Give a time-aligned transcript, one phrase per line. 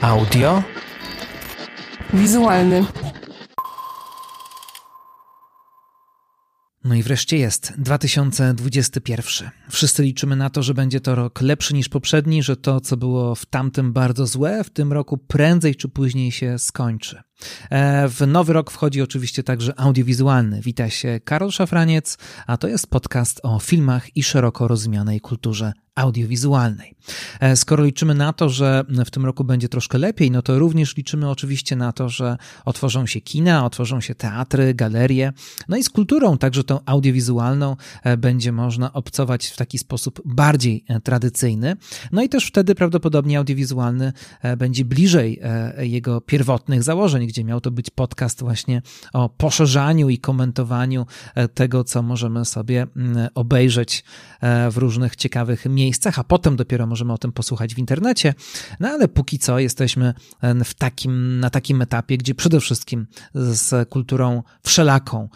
[0.00, 0.62] Audio.
[2.14, 2.84] Wizualny.
[6.84, 9.50] No i wreszcie jest 2021.
[9.70, 13.34] Wszyscy liczymy na to, że będzie to rok lepszy niż poprzedni, że to, co było
[13.34, 17.22] w tamtym bardzo złe, w tym roku prędzej czy później się skończy.
[17.70, 20.60] E, w nowy rok wchodzi oczywiście także audiowizualny.
[20.60, 26.94] Wita się Karol Szafraniec, a to jest podcast o filmach i szeroko rozumianej kulturze audiowizualnej.
[27.40, 30.96] E, skoro liczymy na to, że w tym roku będzie troszkę lepiej, no to również
[30.96, 35.32] liczymy oczywiście na to, że otworzą się kina, otworzą się teatry, galerie.
[35.68, 40.84] No i z kulturą, także tą audiowizualną, e, będzie można obcować w taki sposób bardziej
[41.04, 41.76] tradycyjny.
[42.12, 44.12] No i też wtedy prawdopodobnie audiowizualny
[44.56, 45.40] będzie bliżej
[45.78, 48.82] jego pierwotnych założeń, gdzie miał to być podcast właśnie
[49.12, 54.04] o poszerzaniu i komentowaniu e, tego, co możemy sobie mm, obejrzeć
[54.40, 58.34] e, w różnych ciekawych miejscach, a potem dopiero możemy o tym posłuchać w internecie.
[58.80, 63.88] No ale póki co jesteśmy e, w takim, na takim etapie, gdzie przede wszystkim z
[63.88, 65.28] kulturą wszelaką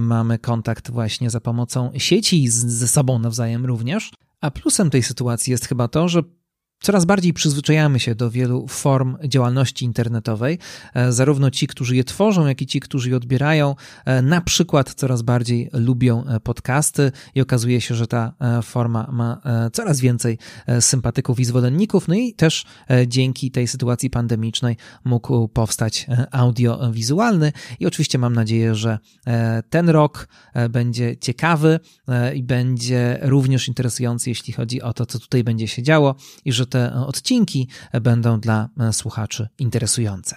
[0.00, 4.10] mamy kontakt właśnie za pomocą sieci i ze sobą nawzajem również.
[4.40, 6.22] A plusem tej sytuacji jest chyba to, że
[6.80, 10.58] Coraz bardziej przyzwyczajamy się do wielu form działalności internetowej.
[10.94, 13.74] E, zarówno ci, którzy je tworzą, jak i ci, którzy je odbierają,
[14.04, 18.32] e, na przykład coraz bardziej lubią e, podcasty i okazuje się, że ta
[18.62, 19.40] forma ma
[19.72, 20.38] coraz więcej
[20.80, 22.08] sympatyków i zwolenników.
[22.08, 22.64] No i też
[23.06, 28.98] dzięki tej sytuacji pandemicznej mógł powstać audiowizualny i oczywiście mam nadzieję, że
[29.70, 30.28] ten rok
[30.70, 31.80] będzie ciekawy
[32.34, 36.65] i będzie również interesujący, jeśli chodzi o to, co tutaj będzie się działo i że
[36.66, 37.68] te odcinki
[38.00, 40.36] będą dla słuchaczy interesujące.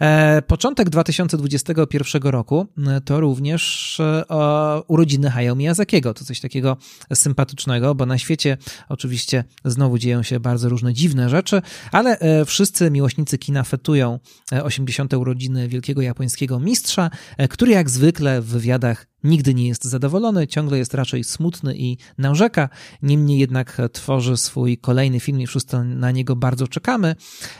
[0.00, 2.66] E, początek 2021 roku
[3.04, 6.14] to również e, urodziny Hayao Miyazakiego.
[6.14, 6.76] To coś takiego
[7.14, 8.56] sympatycznego, bo na świecie
[8.88, 14.18] oczywiście znowu dzieją się bardzo różne dziwne rzeczy, ale e, wszyscy miłośnicy kina fetują
[14.62, 15.14] 80.
[15.14, 17.10] urodziny wielkiego japońskiego mistrza,
[17.50, 22.68] który jak zwykle w wywiadach Nigdy nie jest zadowolony, ciągle jest raczej smutny i narzeka,
[23.02, 27.14] niemniej jednak tworzy swój kolejny film i wszyscy na niego bardzo czekamy.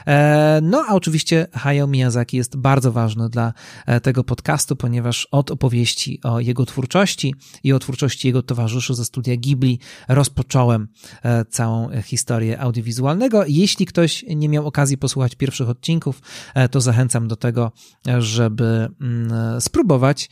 [0.07, 3.53] E, no a oczywiście Hayao Miyazaki jest bardzo ważny dla
[3.85, 9.05] e, tego podcastu, ponieważ od opowieści o jego twórczości i o twórczości jego towarzyszy ze
[9.05, 10.87] studia Ghibli rozpocząłem
[11.23, 13.43] e, całą historię audiowizualnego.
[13.47, 16.21] Jeśli ktoś nie miał okazji posłuchać pierwszych odcinków,
[16.71, 17.71] to zachęcam do tego,
[18.19, 20.29] żeby mm, spróbować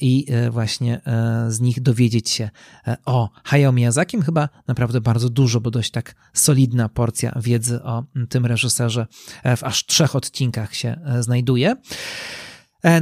[0.00, 2.50] i właśnie właśnie e, z nich dowiedzieć się
[2.86, 4.22] e, o Hayao Miyazakim.
[4.22, 9.06] Chyba naprawdę bardzo dużo, bo dość tak solidna porcja wiedzy o tym reżyserze
[9.42, 11.76] e, w aż trzech odcinkach się znajduje.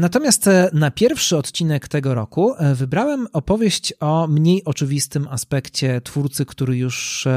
[0.01, 7.29] Natomiast na pierwszy odcinek tego roku wybrałem opowieść o mniej oczywistym aspekcie twórcy, który już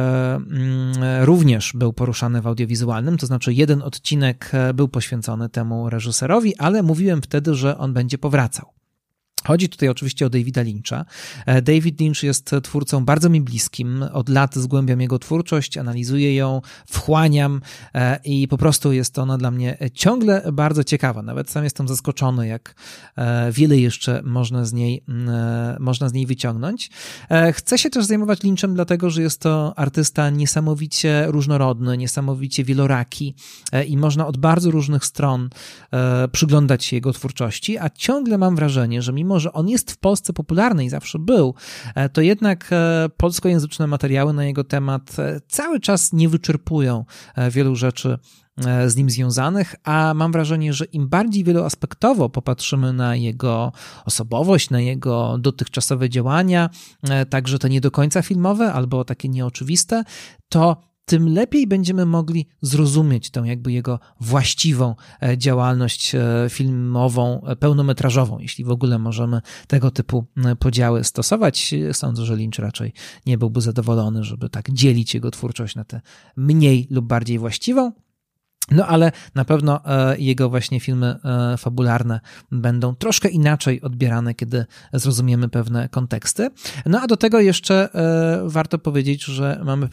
[1.21, 7.21] również był poruszany w audiowizualnym, to znaczy jeden odcinek był poświęcony temu reżyserowi, ale mówiłem
[7.21, 8.77] wtedy, że on będzie powracał.
[9.45, 11.05] Chodzi tutaj oczywiście o Davida Lyncha.
[11.45, 14.03] E, David Lynch jest twórcą bardzo mi bliskim.
[14.13, 17.61] Od lat zgłębiam jego twórczość, analizuję ją, wchłaniam
[17.93, 21.21] e, i po prostu jest ona dla mnie ciągle bardzo ciekawa.
[21.21, 22.75] Nawet sam jestem zaskoczony, jak
[23.15, 25.03] e, wiele jeszcze można z niej,
[25.79, 26.89] można z niej wyciągnąć.
[27.53, 33.35] Chcę się też zajmować Lynchem, dlatego że jest to artysta niesamowicie różnorodny, niesamowicie wieloraki
[33.87, 35.49] i można od bardzo różnych stron
[36.31, 40.33] przyglądać się jego twórczości, a ciągle mam wrażenie, że mimo że on jest w Polsce
[40.33, 41.53] popularny i zawsze był,
[41.95, 47.05] e, to jednak e, polskojęzyczne materiały na jego temat e, cały czas nie wyczerpują
[47.51, 48.17] wielu rzeczy
[48.87, 53.71] z nim związanych, a mam wrażenie, że im bardziej wieloaspektowo popatrzymy na jego
[54.05, 56.69] osobowość, na jego dotychczasowe działania,
[57.29, 60.03] także te nie do końca filmowe albo takie nieoczywiste,
[60.49, 60.77] to
[61.09, 68.39] tym lepiej będziemy mogli zrozumieć tą jakby jego właściwą e, działalność e, filmową, e, pełnometrażową,
[68.39, 70.25] jeśli w ogóle możemy tego typu
[70.59, 71.73] podziały stosować.
[71.93, 72.93] Sądzę, że Lynch raczej
[73.25, 76.01] nie byłby zadowolony, żeby tak dzielić jego twórczość na tę
[76.37, 77.91] mniej lub bardziej właściwą.
[78.71, 79.79] No ale na pewno
[80.17, 81.19] jego właśnie filmy
[81.57, 82.19] fabularne
[82.51, 86.49] będą troszkę inaczej odbierane, kiedy zrozumiemy pewne konteksty.
[86.85, 87.89] No a do tego jeszcze
[88.45, 89.89] warto powiedzieć, że mamy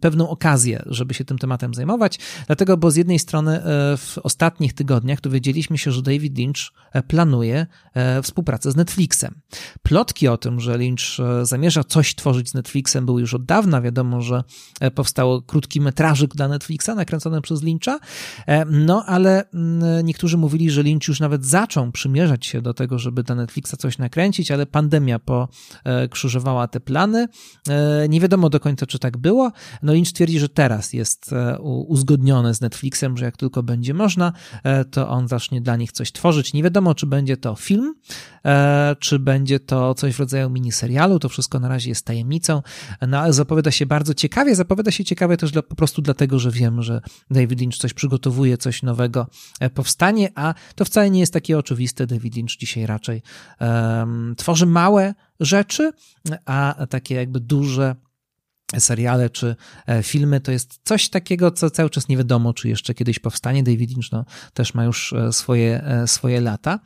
[0.00, 4.72] pewną okazję, żeby się tym tematem zajmować, dlatego, bo z jednej strony e, w ostatnich
[4.72, 9.40] tygodniach dowiedzieliśmy się, że David Lynch e, planuje e, współpracę z Netflixem.
[9.82, 13.80] Plotki o tym, że Lynch zamierza coś tworzyć z Netflixem były już od dawna.
[13.80, 14.44] Wiadomo, że
[14.94, 17.98] powstało krótki metrażyk dla Netflixa nakręcony przez Lyncha,
[18.66, 23.22] no ale mm, niektórzy mówili, że Lynch już nawet zaczął przymierzać się do tego, żeby
[23.22, 27.28] dla Netflixa coś nakręcić, ale pandemia pokrzyżowała te plany.
[28.08, 29.52] Nie wiadomo do końca, czy tak tak było.
[29.82, 34.32] No Lynch twierdzi, że teraz jest uzgodnione z Netflixem, że jak tylko będzie można,
[34.90, 36.52] to on zacznie dla nich coś tworzyć.
[36.52, 37.94] Nie wiadomo, czy będzie to film,
[38.98, 42.62] czy będzie to coś w rodzaju miniserialu, to wszystko na razie jest tajemnicą,
[43.08, 46.50] no ale zapowiada się bardzo ciekawie, zapowiada się ciekawie też dla, po prostu dlatego, że
[46.50, 47.00] wiem, że
[47.30, 49.26] David Lynch coś przygotowuje, coś nowego
[49.74, 52.06] powstanie, a to wcale nie jest takie oczywiste.
[52.06, 53.22] David Lynch dzisiaj raczej
[53.60, 55.92] um, tworzy małe rzeczy,
[56.44, 57.96] a takie jakby duże
[58.80, 59.56] seriale czy
[59.86, 63.62] e, filmy, to jest coś takiego, co cały czas nie wiadomo, czy jeszcze kiedyś powstanie.
[63.62, 64.24] David Lynch no,
[64.54, 66.80] też ma już e, swoje, e, swoje lata.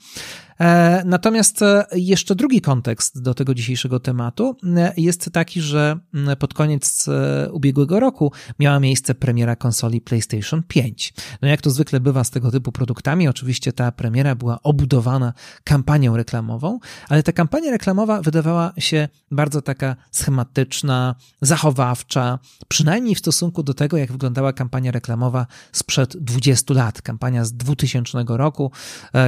[0.60, 5.99] E, natomiast e, jeszcze drugi kontekst do tego dzisiejszego tematu e, jest taki, że
[6.38, 7.06] pod koniec
[7.52, 11.14] ubiegłego roku miała miejsce premiera konsoli PlayStation 5.
[11.43, 15.32] No jak to zwykle bywa z tego typu produktami, oczywiście ta premiera była obudowana
[15.64, 16.78] kampanią reklamową,
[17.08, 22.38] ale ta kampania reklamowa wydawała się bardzo taka schematyczna, zachowawcza,
[22.69, 27.02] przynajmniej w stosunku do tego, jak wyglądała kampania reklamowa sprzed 20 lat.
[27.02, 28.72] Kampania z 2000 roku,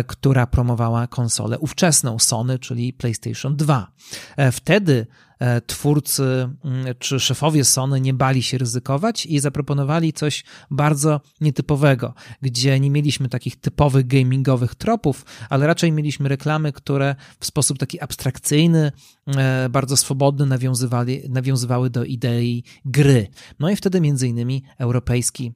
[0.06, 3.92] która promowała konsolę konsolę ówczesną Sony, czyli PlayStation 2.
[4.36, 5.06] E, wtedy
[5.38, 12.14] e, twórcy mm, czy szefowie Sony nie bali się ryzykować i zaproponowali coś bardzo nietypowego,
[12.42, 18.00] gdzie nie mieliśmy takich typowych gamingowych tropów, ale raczej mieliśmy reklamy, które w sposób taki
[18.00, 18.92] abstrakcyjny,
[19.26, 20.46] e, bardzo swobodny
[21.28, 23.28] nawiązywały do idei gry.
[23.58, 25.52] No i wtedy między innymi europejski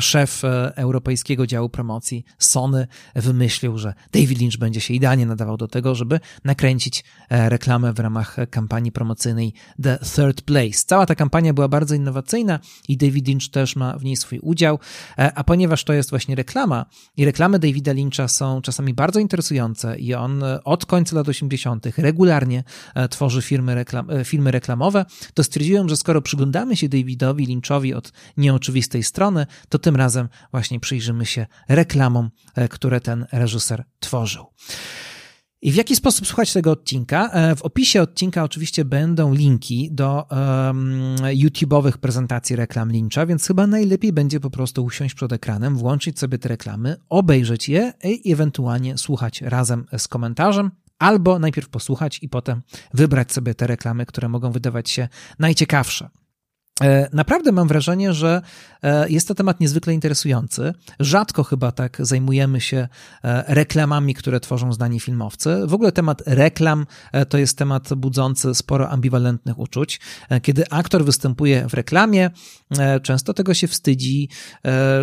[0.00, 2.86] szef e, europejskiego działu promocji Sony
[3.16, 7.98] wymyślił, że David Lynch będzie się idealnie nadawał do tego, żeby nakręcić e, reklamę w
[7.98, 10.84] ramach kampanii promocyjnej The Third Place.
[10.86, 14.78] Cała ta kampania była bardzo innowacyjna i David Lynch też ma w niej swój udział,
[15.34, 16.86] a ponieważ to jest właśnie reklama
[17.16, 21.86] i reklamy Davida Lyncha są czasami bardzo interesujące i on od końca lat 80.
[21.96, 22.64] regularnie
[23.10, 25.04] tworzy firmy, reklam, filmy reklamowe,
[25.34, 30.80] to stwierdziłem, że skoro przyglądamy się Davidowi Lynchowi od nieoczywistej strony, to tym razem właśnie
[30.80, 34.46] przyjrzymy się reklamom, e, które ten reżyser tworzył.
[35.62, 37.30] I w jaki sposób słuchać tego odcinka?
[37.32, 43.66] E, w opisie odcinka oczywiście będą linki do um, YouTube'owych prezentacji reklam Lyncha, więc chyba
[43.66, 48.98] najlepiej będzie po prostu usiąść przed ekranem, włączyć sobie te reklamy, obejrzeć je i ewentualnie
[48.98, 52.62] słuchać razem z komentarzem, albo najpierw posłuchać i potem
[52.94, 55.08] wybrać sobie te reklamy, które mogą wydawać się
[55.38, 56.10] najciekawsze.
[56.82, 58.42] E, naprawdę mam wrażenie, że
[58.82, 60.74] e, jest to temat niezwykle interesujący.
[61.00, 62.88] Rzadko chyba tak zajmujemy się
[63.24, 65.66] e, reklamami, które tworzą zdani filmowcy.
[65.66, 66.86] W ogóle temat reklam
[67.28, 70.00] to jest temat budzący sporo ambiwalentnych uczuć.
[70.42, 72.30] Kiedy aktor występuje w reklamie,
[73.02, 74.28] często tego się wstydzi,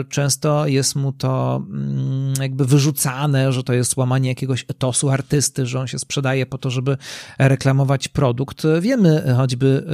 [0.10, 5.80] często jest mu to mm, jakby wyrzucane, że to jest łamanie jakiegoś etosu artysty, że
[5.80, 6.98] on się sprzedaje po to, żeby
[7.40, 8.64] reklamować produkt.
[8.82, 9.86] Wiemy choćby,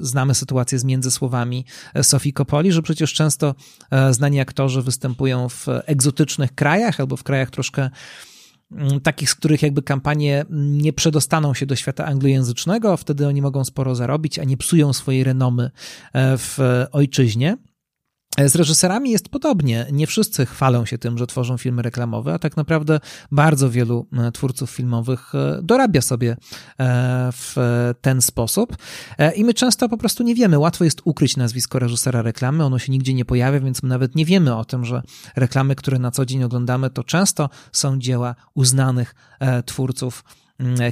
[0.00, 1.64] znamy sytuację z między słowami
[1.94, 3.54] e, Sofii Kopoli, że przecież często
[3.90, 7.90] e, znani aktorzy występują w egzotycznych krajach albo w krajach troszkę
[8.72, 13.64] mm, takich, z których jakby kampanie nie przedostaną się do świata anglojęzycznego, wtedy oni mogą
[13.64, 15.70] sporo zarobić, a nie psują swojej renomy
[16.12, 16.58] e, w
[16.92, 17.56] ojczyźnie.
[18.46, 19.86] Z reżyserami jest podobnie.
[19.92, 24.32] Nie wszyscy chwalą się tym, że tworzą filmy reklamowe, a tak naprawdę bardzo wielu e,
[24.32, 26.36] twórców filmowych e, dorabia sobie
[26.80, 27.56] e, w
[28.00, 28.76] ten sposób.
[29.36, 30.58] I my często po prostu nie wiemy.
[30.58, 34.24] Łatwo jest ukryć nazwisko reżysera reklamy, ono się nigdzie nie pojawia, więc my nawet nie
[34.24, 35.02] wiemy o tym, że
[35.36, 39.14] reklamy, które na co dzień oglądamy, to często są dzieła uznanych
[39.66, 40.24] twórców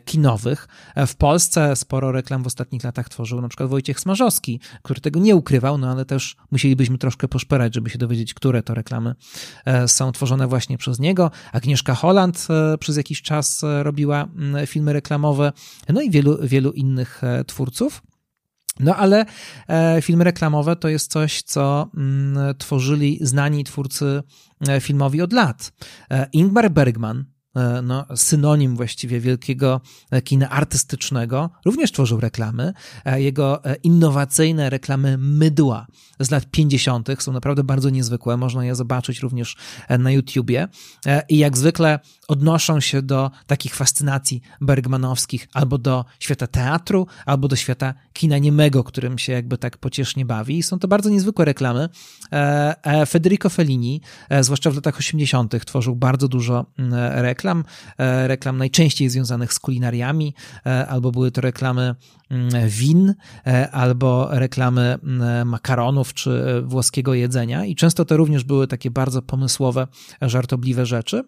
[0.05, 0.69] kinowych.
[1.07, 5.37] W Polsce sporo reklam w ostatnich latach tworzył na przykład Wojciech Smarzowski, który tego nie
[5.37, 9.15] ukrywał, no ale też musielibyśmy troszkę poszperać, żeby się dowiedzieć, które to reklamy
[9.65, 11.31] e, są tworzone właśnie przez niego.
[11.53, 15.53] Agnieszka Holland e, przez jakiś czas e, robiła mm, filmy reklamowe,
[15.89, 18.03] no i wielu, wielu innych twórców.
[18.81, 19.25] No ale
[20.03, 24.23] filmy reklamowe to jest coś, co mm, tworzyli znani twórcy
[24.81, 25.73] filmowi od lat.
[26.33, 27.25] Ingmar Bergman,
[27.83, 32.73] no, synonim właściwie wielkiego e, kina artystycznego, również tworzył reklamy.
[33.05, 35.87] E, jego innowacyjne reklamy mydła
[36.21, 37.09] z lat 50.
[37.19, 38.37] są naprawdę bardzo niezwykłe.
[38.37, 39.57] Można je zobaczyć również
[39.99, 40.69] na YouTubie.
[41.29, 41.99] I jak zwykle
[42.29, 48.85] odnoszą się do takich fascynacji bergmanowskich albo do świata teatru, albo do świata kina niemego,
[48.85, 50.59] którym się jakby tak pociesznie bawi.
[50.59, 51.89] I są to bardzo niezwykłe reklamy.
[53.07, 54.01] Federico Fellini,
[54.41, 56.67] zwłaszcza w latach 80., tworzył bardzo dużo
[57.13, 57.65] reklam reklam,
[57.99, 60.35] e, reklam najczęściej związanych z kulinariami,
[60.67, 61.95] e, albo były to reklamy
[62.31, 63.15] mm, win,
[63.47, 69.23] e, albo reklamy mm, makaronów czy włoskiego jedzenia i często to również były takie bardzo
[69.23, 69.87] pomysłowe,
[70.23, 71.25] żartobliwe rzeczy.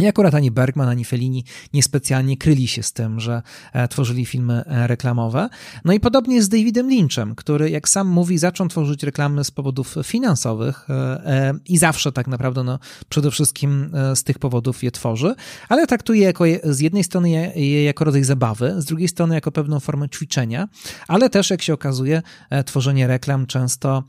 [0.00, 3.42] I akurat ani Bergman, ani Fellini niespecjalnie kryli się z tym, że
[3.72, 5.48] e, tworzyli filmy e, reklamowe.
[5.84, 9.50] No i podobnie jest z Davidem Lynchem, który, jak sam mówi, zaczął tworzyć reklamy z
[9.50, 12.78] powodów finansowych e, i zawsze tak naprawdę, no,
[13.08, 15.34] przede wszystkim z tych powodów je tworzy,
[15.68, 19.80] ale traktuje jako, z jednej strony je jako rodzaj zabawy, z drugiej strony jako pewną
[19.80, 20.68] formę ćwiczenia,
[21.08, 22.22] ale też, jak się okazuje,
[22.66, 24.04] tworzenie reklam często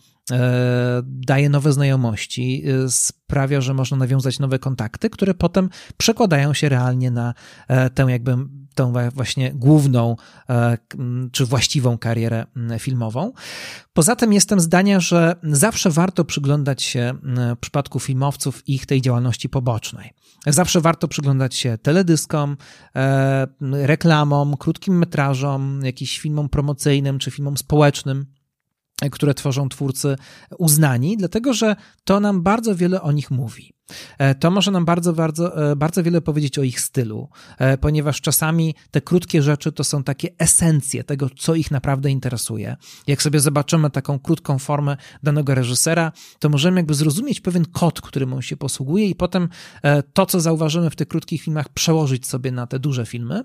[1.03, 7.11] daje nowe znajomości, e, sprawia, że można nawiązać nowe kontakty, które potem przekładają się realnie
[7.11, 7.33] na
[7.67, 8.37] e, tę jakby
[8.75, 10.15] tą właśnie główną
[11.31, 12.45] czy właściwą karierę
[12.79, 13.33] filmową.
[13.93, 17.13] Poza tym jestem zdania, że zawsze warto przyglądać się
[17.55, 20.13] w przypadku filmowców ich tej działalności pobocznej.
[20.47, 22.57] Zawsze warto przyglądać się teledyskom,
[23.71, 28.25] reklamom, krótkim metrażom, jakimś filmom promocyjnym czy filmom społecznym
[29.09, 30.15] które tworzą twórcy
[30.57, 33.73] uznani, dlatego że to nam bardzo wiele o nich mówi.
[34.17, 38.21] E, to może nam bardzo, bardzo, e, bardzo wiele powiedzieć o ich stylu, e, ponieważ
[38.21, 42.77] czasami te krótkie rzeczy to są takie esencje tego, co ich naprawdę interesuje.
[43.07, 48.33] Jak sobie zobaczymy taką krótką formę danego reżysera, to możemy jakby zrozumieć pewien kod, którym
[48.33, 49.49] on się posługuje i potem
[50.13, 53.43] to, co zauważymy w tych krótkich filmach, przełożyć sobie na te duże filmy.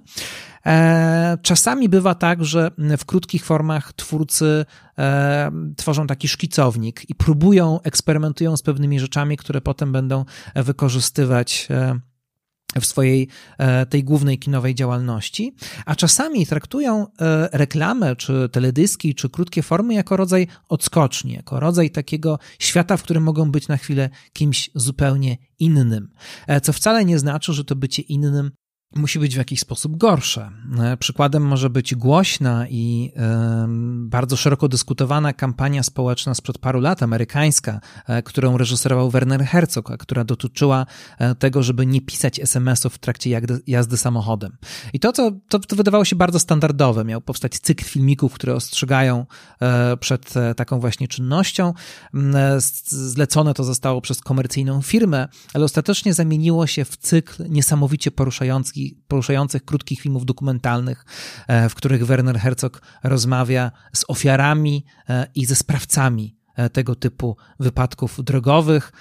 [1.43, 4.65] Czasami bywa tak, że w krótkich formach twórcy
[5.77, 10.25] tworzą taki szkicownik i próbują, eksperymentują z pewnymi rzeczami, które potem będą
[10.55, 12.01] wykorzystywać e,
[12.81, 13.29] w swojej
[13.59, 15.55] e, tej głównej kinowej działalności,
[15.87, 21.91] a czasami traktują e, reklamę, czy teledyski, czy krótkie formy jako rodzaj odskoczni, jako rodzaj
[21.91, 26.09] takiego świata, w którym mogą być na chwilę kimś zupełnie innym.
[26.63, 28.51] Co wcale nie znaczy, że to bycie innym
[28.95, 30.51] musi być w jakiś sposób gorsze.
[30.79, 33.13] E, przykładem może być głośna i
[33.99, 39.97] bardzo szeroko dyskutowana kampania społeczna sprzed paru lat, amerykańska, e, którą reżyserował Werner Herzog, a
[39.97, 40.87] która dotyczyła
[41.19, 44.57] e, tego, żeby nie pisać SMS-ów w trakcie jazdy samochodem.
[44.93, 47.05] I to, co to, to wydawało się bardzo standardowe.
[47.05, 49.27] Miał powstać cykl filmików, które ostrzegają
[50.01, 51.75] przed taką właśnie czynnością.
[52.89, 58.76] Zlecone to zostało przez komercyjną firmę, ale ostatecznie zamieniło się w cykl niesamowicie poruszający
[59.09, 61.05] poruszających krótkich filmów dokumentalnych,
[61.49, 67.37] e, w których Werner Herzog rozmawia z ofiarami e, i ze sprawcami e, tego typu
[67.61, 68.93] wypadków drogowych.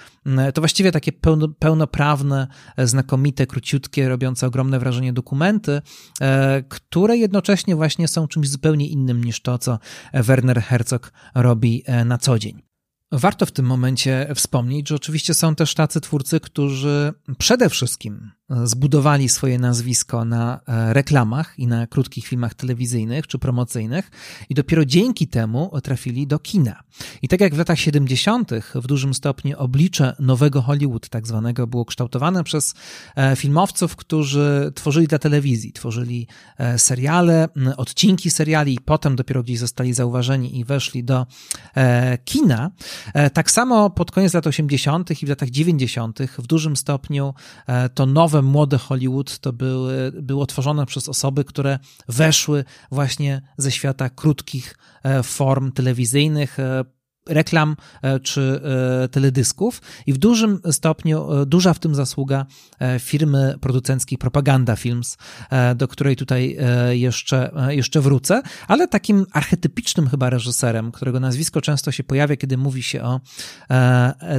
[0.54, 1.12] To właściwie takie
[1.58, 2.46] pełnoprawne,
[2.78, 5.82] znakomite, króciutkie, robiące ogromne wrażenie dokumenty,
[6.68, 9.78] które jednocześnie właśnie są czymś zupełnie innym niż to, co
[10.12, 12.62] Werner Herzog robi na co dzień.
[13.12, 18.30] Warto w tym momencie wspomnieć, że oczywiście są też tacy twórcy, którzy przede wszystkim
[18.64, 24.10] zbudowali swoje nazwisko na e, reklamach i na krótkich filmach telewizyjnych czy promocyjnych
[24.48, 26.80] i dopiero dzięki temu trafili do kina.
[27.22, 28.50] I tak jak w latach 70.
[28.74, 32.74] w dużym stopniu oblicze nowego Hollywood tak zwanego było kształtowane przez
[33.16, 36.26] e, filmowców, którzy tworzyli dla telewizji, tworzyli
[36.58, 41.26] e, seriale, odcinki seriali i potem dopiero gdzieś zostali zauważeni i weszli do
[42.24, 42.70] kina.
[43.32, 45.22] Tak samo pod koniec lat 80.
[45.22, 46.18] i w latach 90.
[46.38, 47.34] w dużym stopniu
[47.94, 51.78] to nowe nowe, młode Hollywood to były, było tworzone przez osoby, które
[52.08, 56.84] weszły właśnie ze świata krótkich e, form telewizyjnych, e,
[57.28, 58.60] reklam e, czy
[59.10, 62.46] teledysków i w dużym stopniu, duża w tym zasługa
[62.98, 65.16] firmy producenckiej Propaganda Films,
[65.76, 66.56] do której tutaj
[66.90, 72.82] jeszcze, jeszcze wrócę, ale takim archetypicznym chyba reżyserem, którego nazwisko często się pojawia, kiedy mówi
[72.82, 73.20] się o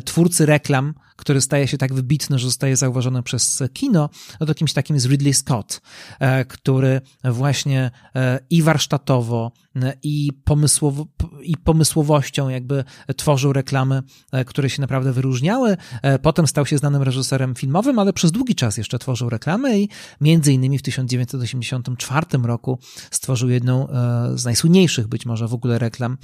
[0.06, 4.74] twórcy reklam, który staje się tak wybitny, że zostaje zauważony przez kino, no to kimś
[4.74, 5.82] takim jest Ridley Scott,
[6.20, 9.67] e, który właśnie e, i warsztatowo, e,
[10.04, 11.08] i, pomysłowo,
[11.42, 12.84] i pomysłowością jakby
[13.16, 14.04] tworzył reklamy,
[14.46, 15.78] które się naprawdę wyróżniały.
[16.22, 19.90] Potem stał się znanym reżyserem filmowym, ale przez długi czas jeszcze tworzył reklamy i
[20.22, 22.80] między innymi w 1984 roku
[23.12, 23.88] stworzył jedną
[24.36, 26.18] z najsłynniejszych być może w ogóle reklam,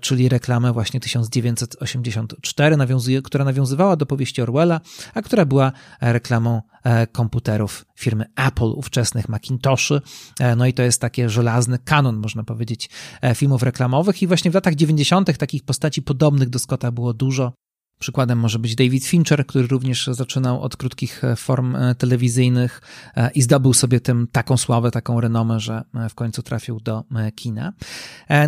[0.00, 4.80] czyli reklamę właśnie 1984, nawiązuje, która nawiązywała do powieści Orwella,
[5.14, 6.79] a która była reklamą e,
[7.12, 10.00] komputerów firmy Apple, ówczesnych Macintoshy.
[10.40, 12.90] E, no i to jest taki żelazny kanon, można powiedzieć,
[13.22, 14.22] e, filmów reklamowych.
[14.22, 15.38] I właśnie w latach 90.
[15.38, 17.52] takich postaci podobnych do Scotta było dużo.
[18.00, 22.82] Przykładem może być David Fincher, który również zaczynał od krótkich e, form e, telewizyjnych
[23.16, 27.04] e, i zdobył sobie tym taką sławę, taką renomę, że w końcu trafił do
[27.34, 27.72] kina.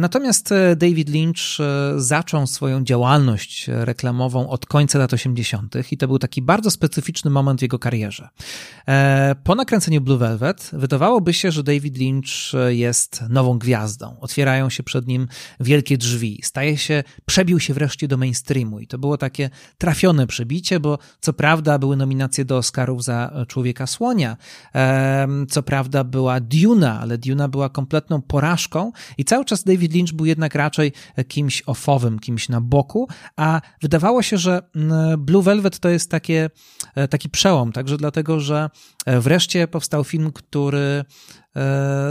[0.01, 1.67] Natomiast David Lynch
[1.97, 5.93] zaczął swoją działalność reklamową od końca lat 80.
[5.93, 8.29] i to był taki bardzo specyficzny moment w jego karierze.
[9.45, 14.17] Po nakręceniu Blue Velvet wydawałoby się, że David Lynch jest nową gwiazdą.
[14.21, 15.29] Otwierają się przed nim
[15.61, 16.41] wielkie drzwi.
[16.45, 20.99] Staje się, przebił się wreszcie do mainstreamu i to było takie takie trafione przebicie, bo
[21.21, 24.37] co prawda były nominacje do Oscarów za Człowieka Słonia,
[25.49, 30.27] co prawda była Duna, ale Duna była kompletną porażką i cały czas David Lynch był
[30.27, 30.93] jednak raczej
[31.29, 34.63] kimś ofowym, kimś na boku, a wydawało się, że
[35.19, 36.51] Blue Velvet to jest takie,
[36.95, 38.71] e, taki przełom, także dlatego, że
[39.07, 41.05] e, wreszcie powstał film, który E,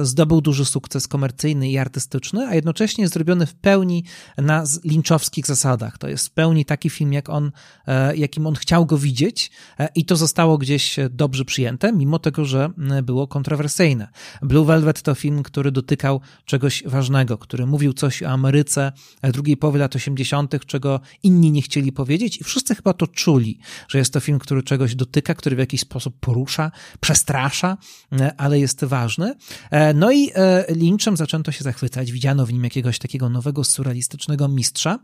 [0.02, 4.04] zdobył duży sukces komercyjny i artystyczny, a jednocześnie zrobiony w pełni
[4.38, 5.98] na linczowskich zasadach.
[5.98, 7.52] To jest w pełni taki film, jak on,
[7.88, 12.46] e, jakim on chciał go widzieć e, i to zostało gdzieś dobrze przyjęte, mimo tego,
[12.46, 12.70] że
[13.04, 14.08] było kontrowersyjne.
[14.42, 18.92] Blue Velvet to film, który dotykał czegoś ważnego, który mówił coś o Ameryce
[19.24, 23.98] drugiej połowy lat 80., czego inni nie chcieli powiedzieć i wszyscy chyba to czuli, że
[23.98, 27.78] jest to film, który czegoś dotyka, który w jakiś sposób porusza, przestrasza,
[28.38, 29.31] ale jest ważny
[29.72, 32.12] E, no i e, Lynchem zaczęto się zachwycać.
[32.12, 35.00] Widziano w nim jakiegoś takiego nowego, surrealistycznego mistrza.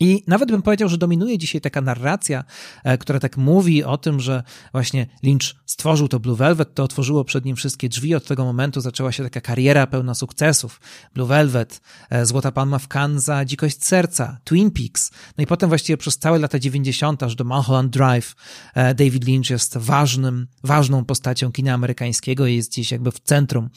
[0.00, 2.44] I nawet bym powiedział, że dominuje dzisiaj taka narracja,
[2.84, 7.24] e, która tak mówi o tym, że właśnie Lynch stworzył to Blue Velvet, to otworzyło
[7.24, 8.14] przed nim wszystkie drzwi.
[8.14, 10.80] Od tego momentu zaczęła się taka kariera pełna sukcesów.
[11.14, 11.80] Blue Velvet,
[12.10, 15.10] e, Złota Palma w Cannes za Dzikość Serca, Twin Peaks.
[15.38, 17.22] No i potem właściwie przez całe lata 90.
[17.22, 18.34] aż do Mulholland Drive
[18.74, 23.70] e, David Lynch jest ważnym, ważną postacią kina amerykańskiego i jest gdzieś jakby w centrum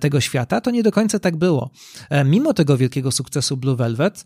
[0.00, 0.60] tego świata.
[0.60, 1.70] To nie do końca tak było.
[2.24, 4.24] Mimo tego wielkiego sukcesu Blue Velvet,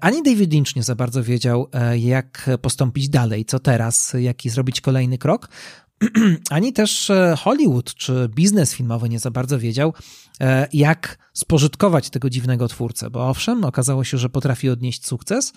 [0.00, 4.80] ani David Lynch nie za bardzo wiedział, e, jak postąpić dalej, co teraz, jaki zrobić
[4.80, 5.48] kolejny krok.
[6.50, 9.94] Ani też e, Hollywood czy biznes filmowy nie za bardzo wiedział,
[10.40, 15.52] e, jak spożytkować tego dziwnego twórcę, bo owszem, okazało się, że potrafi odnieść sukces,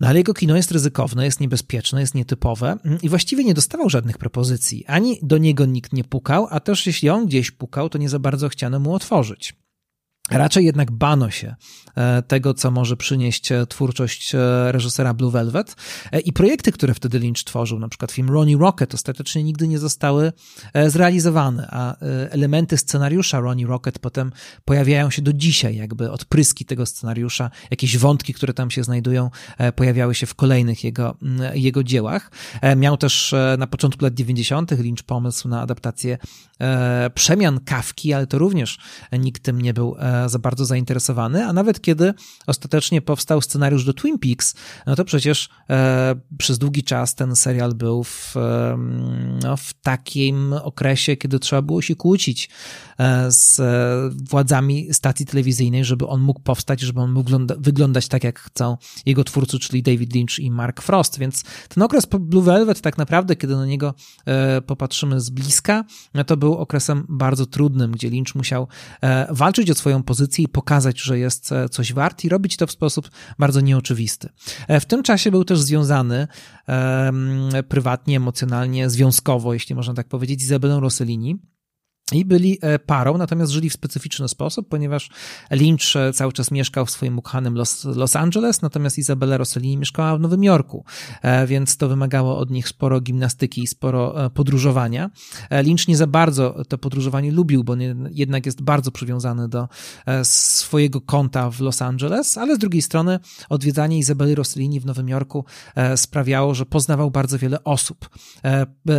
[0.00, 3.90] no ale jego kino jest ryzykowne, jest niebezpieczne, jest nietypowe mm, i właściwie nie dostawał
[3.90, 4.84] żadnych propozycji.
[4.86, 8.18] Ani do niego nikt nie pukał, a też jeśli on gdzieś pukał, to nie za
[8.18, 9.65] bardzo chciano mu otworzyć.
[10.30, 11.54] Raczej jednak bano się
[11.96, 14.38] e, tego, co może przynieść e, twórczość e,
[14.72, 15.76] reżysera Blue Velvet
[16.24, 20.32] i projekty, które wtedy Lynch tworzył, na przykład film Ronnie Rocket, ostatecznie nigdy nie zostały
[20.86, 21.96] zrealizowane, a
[22.30, 24.32] elementy scenariusza Ronnie Rocket potem
[24.64, 29.30] pojawiają się do dzisiaj, jakby odpryski tego scenariusza, jakieś wątki, które tam się znajdują,
[29.76, 31.16] pojawiały się w kolejnych jego,
[31.54, 32.30] jego dziełach.
[32.76, 34.70] Miał też na początku lat 90.
[34.70, 36.18] Lynch pomysł na adaptację
[37.14, 38.78] przemian Kawki, ale to również
[39.12, 42.14] nikt tym nie był za bardzo zainteresowany, a nawet kiedy
[42.46, 44.54] ostatecznie powstał scenariusz do Twin Peaks,
[44.86, 48.78] no to przecież e, przez długi czas ten serial był w, e,
[49.42, 52.50] no, w takim okresie, kiedy trzeba było się kłócić
[52.98, 53.60] e, z
[54.30, 58.76] władzami stacji telewizyjnej, żeby on mógł powstać, żeby on mógł wyglądać tak, jak chcą
[59.06, 63.36] jego twórcy, czyli David Lynch i Mark Frost, więc ten okres Blue Velvet tak naprawdę,
[63.36, 63.94] kiedy na niego
[64.26, 68.68] e, popatrzymy z bliska, no to był okresem bardzo trudnym, gdzie Lynch musiał
[69.00, 72.66] e, walczyć o swoją pozycji i pokazać, że jest e, coś wart i robić to
[72.66, 74.28] w sposób bardzo nieoczywisty.
[74.68, 76.28] E, w tym czasie był też związany
[77.68, 81.38] prywatnie, emocjonalnie, związkowo, jeśli można tak powiedzieć, z Izabelą Rossellini,
[82.12, 85.10] i byli e, parą, natomiast żyli w specyficzny sposób, ponieważ
[85.50, 90.16] Lynch e, cały czas mieszkał w swoim ukochanym Los, Los Angeles, natomiast Izabela Rossellini mieszkała
[90.16, 90.84] w Nowym Jorku,
[91.22, 95.10] e, więc to wymagało od nich sporo gimnastyki i sporo podróżowania.
[95.50, 99.68] Lynch nie za bardzo to podróżowanie lubił, bo nie, jednak jest bardzo przywiązany do
[100.22, 105.44] swojego konta w Los Angeles, ale z drugiej strony odwiedzanie Izabeli Rossellini w Nowym Jorku
[105.96, 108.08] sprawiało, że poznawał bardzo wiele osób.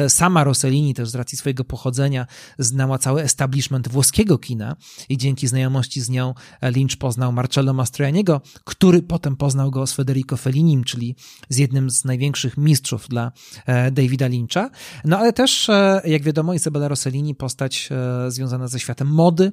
[0.07, 2.25] Sama Rossellini też z racji swojego pochodzenia
[2.59, 4.75] znała cały establishment włoskiego kina
[5.09, 10.37] i dzięki znajomości z nią Lynch poznał Marcello Mastroianniego, który potem poznał go z Federico
[10.37, 11.15] Fellinim, czyli
[11.49, 13.31] z jednym z największych mistrzów dla
[13.65, 14.69] e, Davida Lyncha.
[15.05, 19.51] No ale też, e, jak wiadomo, Isabella Rossellini, postać e, związana ze światem mody,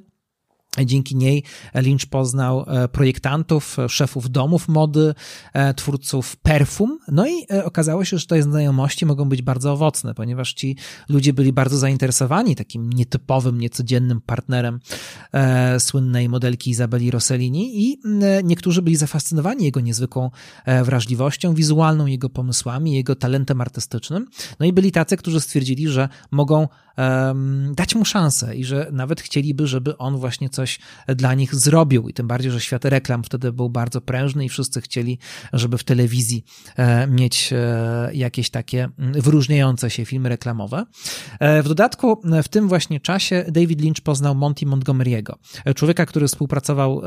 [0.83, 5.13] Dzięki niej Lynch poznał e, projektantów, e, szefów domów mody,
[5.53, 6.99] e, twórców perfum.
[7.07, 10.77] No i okazało się, że te znajomości mogą być bardzo owocne, ponieważ ci
[11.09, 14.79] ludzie byli bardzo zainteresowani takim nietypowym, niecodziennym partnerem
[15.79, 17.99] słynnej modelki Izabeli Rossellini i
[18.43, 20.31] niektórzy byli zafascynowani jego niezwykłą
[20.83, 24.27] wrażliwością wizualną, jego pomysłami, jego talentem artystycznym.
[24.59, 26.67] No i byli tacy, którzy stwierdzili, że mogą
[27.71, 32.09] dać mu szansę i że nawet chcieliby, żeby on właśnie coś dla nich zrobił.
[32.09, 35.19] I tym bardziej, że świat reklam wtedy był bardzo prężny i wszyscy chcieli,
[35.53, 36.43] żeby w telewizji
[36.75, 40.85] e, mieć e, jakieś takie wyróżniające się filmy reklamowe.
[41.39, 45.33] E, w dodatku, w tym właśnie czasie David Lynch poznał Monty Montgomery'ego,
[45.75, 47.01] człowieka, który współpracował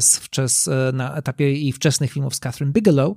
[0.00, 3.16] z, na etapie i wczesnych filmów z Catherine Bigelow,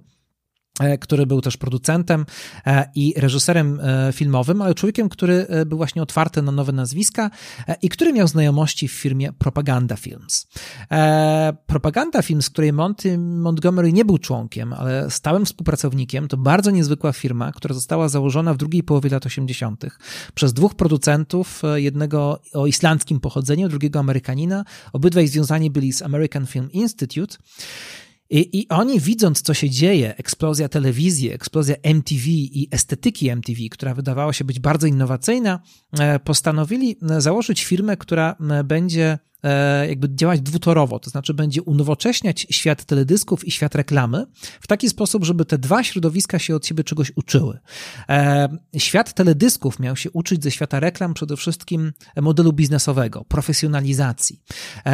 [0.99, 2.25] który był też producentem
[2.65, 7.29] e, i reżyserem e, filmowym, ale człowiekiem, który był właśnie otwarty na nowe nazwiska
[7.81, 10.47] i który miał znajomości w firmie Propaganda Films.
[11.67, 17.51] Propaganda Films, której Monty Montgomery nie był członkiem, ale stałym współpracownikiem, to bardzo niezwykła firma,
[17.51, 19.85] która została założona w drugiej połowie lat 80.
[20.33, 24.65] przez dwóch producentów, jednego o islandzkim pochodzeniu, drugiego Amerykanina.
[24.93, 27.37] Obydwaj związani byli z American Film Institute.
[28.29, 33.93] I, I oni widząc, co się dzieje, eksplozja telewizji, eksplozja MTV i estetyki MTV, która
[33.93, 35.59] wydawała się być bardzo innowacyjna,
[35.99, 39.19] e, postanowili e, założyć firmę, która e, będzie
[39.87, 44.25] jakby działać dwutorowo, to znaczy będzie unowocześniać świat teledysków i świat reklamy
[44.61, 47.59] w taki sposób, żeby te dwa środowiska się od siebie czegoś uczyły.
[48.77, 54.41] Świat teledysków miał się uczyć ze świata reklam przede wszystkim modelu biznesowego, profesjonalizacji.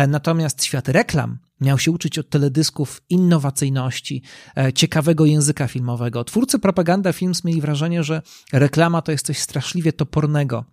[0.08, 4.23] Natomiast świat reklam Miał się uczyć od teledysków innowacyjności,
[4.58, 6.23] e, ciekawego języka filmowego.
[6.23, 8.21] Twórcy Propaganda Films mieli wrażenie, że
[8.53, 10.65] reklama to jest coś straszliwie topornego,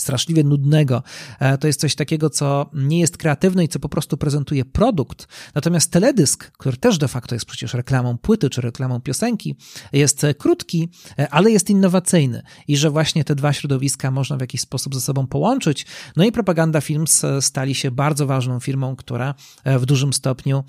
[0.00, 1.02] straszliwie nudnego.
[1.40, 5.28] E, to jest coś takiego, co nie jest kreatywne i co po prostu prezentuje produkt.
[5.54, 9.56] Natomiast teledysk, który też de facto jest przecież reklamą płyty czy reklamą piosenki,
[9.92, 14.60] jest krótki, e, ale jest innowacyjny i że właśnie te dwa środowiska można w jakiś
[14.60, 15.86] sposób ze sobą połączyć.
[16.16, 20.64] No i Propaganda Films e, stali się bardzo ważną firmą, która w dużym stopniu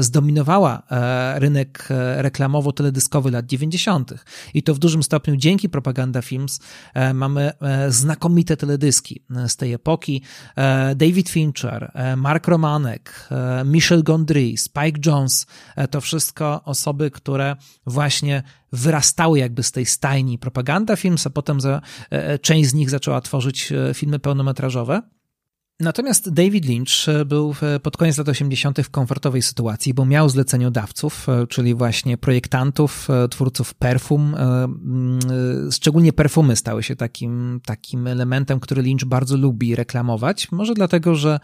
[0.00, 0.82] zdominowała
[1.34, 4.14] rynek reklamowo-teledyskowy lat 90.
[4.54, 6.60] I to w dużym stopniu dzięki Propaganda Films
[7.14, 7.52] mamy
[7.88, 10.22] znakomite znakomite teledyski z tej epoki.
[10.56, 15.46] E, David Fincher, e, Mark Romanek, e, Michel Gondry, Spike Jones,
[15.90, 18.42] to wszystko osoby, które właśnie
[18.72, 21.80] wyrastały jakby z tej stajni propaganda films, a potem za,
[22.42, 25.02] część z nich zaczęła tworzyć filmy pełnometrażowe.
[25.82, 28.80] Natomiast David Lynch e, był pod koniec lat 80.
[28.80, 34.36] w komfortowej sytuacji, bo miał zleceniodawców, e, czyli właśnie projektantów, e, twórców perfum.
[35.72, 40.52] Szczególnie perfumy stały się takim, takim elementem, który Lynch bardzo lubi reklamować.
[40.52, 41.40] Może dlatego, że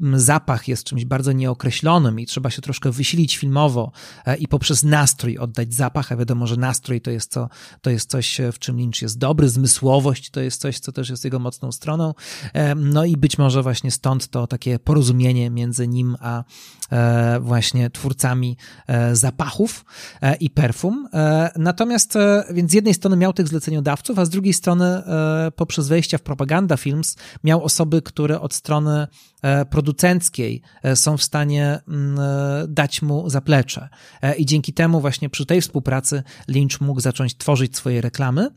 [0.00, 3.92] zapach jest czymś bardzo nieokreślonym i trzeba się troszkę wysilić filmowo
[4.26, 7.48] e, i poprzez nastrój oddać zapach, a wiadomo, że nastrój to jest, co,
[7.82, 11.10] to jest coś, e, w czym Lynch jest dobry, zmysłowość to jest coś, co też
[11.10, 12.14] jest jego mocną stroną.
[12.52, 16.44] E, no i być może właśnie stąd to takie porozumienie między nim a
[17.40, 18.56] właśnie twórcami
[19.12, 19.84] zapachów
[20.40, 21.08] i perfum.
[21.56, 22.14] Natomiast,
[22.50, 25.02] więc z jednej strony miał tych zleceniodawców, a z drugiej strony
[25.56, 29.06] poprzez wejścia w propaganda films miał osoby, które od strony
[29.70, 33.88] producenckiej e, są w stanie mm, e, dać mu zaplecze.
[34.22, 38.50] E, I dzięki temu właśnie przy tej współpracy Lynch mógł zacząć tworzyć swoje reklamy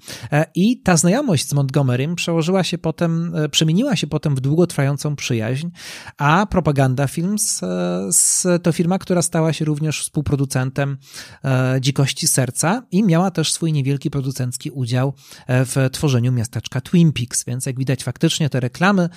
[0.55, 5.67] i ta znajomość z Montgomerym przełożyła się potem, przemieniła się potem w długotrwającą przyjaźń,
[6.17, 7.61] a Propaganda Films
[8.63, 10.97] to firma, która stała się również współproducentem
[11.79, 15.13] Dzikości Serca i miała też swój niewielki producencki udział
[15.47, 19.09] w tworzeniu miasteczka Twin Peaks, więc jak widać faktycznie te reklamy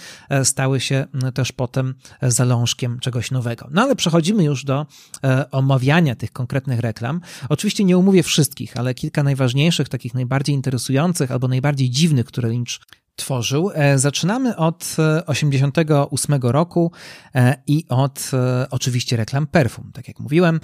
[0.44, 3.68] stały się też potem zalążkiem czegoś nowego.
[3.70, 4.86] No ale przechodzimy już do
[5.24, 7.20] e, omawiania tych konkretnych reklam.
[7.48, 12.80] Oczywiście nie umówię wszystkich, ale kilka najważniejszych, takich najbardziej interesujących albo najbardziej dziwnych, które Lynch
[13.16, 13.70] tworzył.
[13.74, 14.96] E, zaczynamy od
[15.26, 16.92] 88 e, roku
[17.34, 18.30] e, i od
[18.70, 19.90] oczywiście reklam perfum.
[19.92, 20.60] Tak jak mówiłem,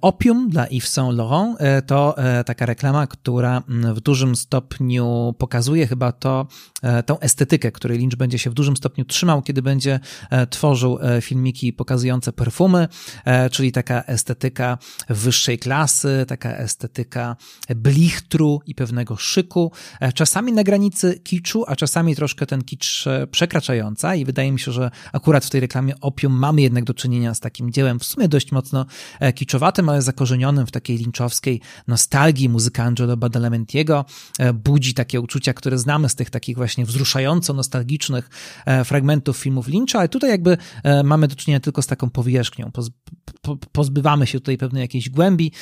[0.00, 6.46] Opium dla Yves Saint Laurent to taka reklama, która w dużym stopniu pokazuje chyba to,
[7.06, 10.00] tą estetykę, której Lynch będzie się w dużym stopniu trzymał, kiedy będzie
[10.50, 12.88] tworzył filmiki pokazujące perfumy,
[13.50, 14.78] czyli taka estetyka
[15.08, 17.36] wyższej klasy, taka estetyka
[17.76, 19.72] blichtru i pewnego szyku,
[20.14, 24.72] czasami na granicy kiczu, a czasami troszkę ten kicz e, przekraczająca i wydaje mi się,
[24.72, 28.28] że akurat w tej reklamie Opium mamy jednak do czynienia z takim dziełem w sumie
[28.28, 28.86] dość mocno
[29.20, 32.48] e, kiczowatym, ale zakorzenionym w takiej linczowskiej nostalgii.
[32.48, 34.04] Muzyka Angelo Badalamentiego
[34.38, 38.30] e, budzi takie uczucia, które znamy z tych takich właśnie wzruszająco nostalgicznych
[38.84, 40.56] fragmentów filmów Lyncha, ale tutaj jakby
[41.04, 42.70] mamy do czynienia tylko z taką powierzchnią.
[43.72, 45.52] Pozbywamy się tutaj pewnej jakiejś głębi,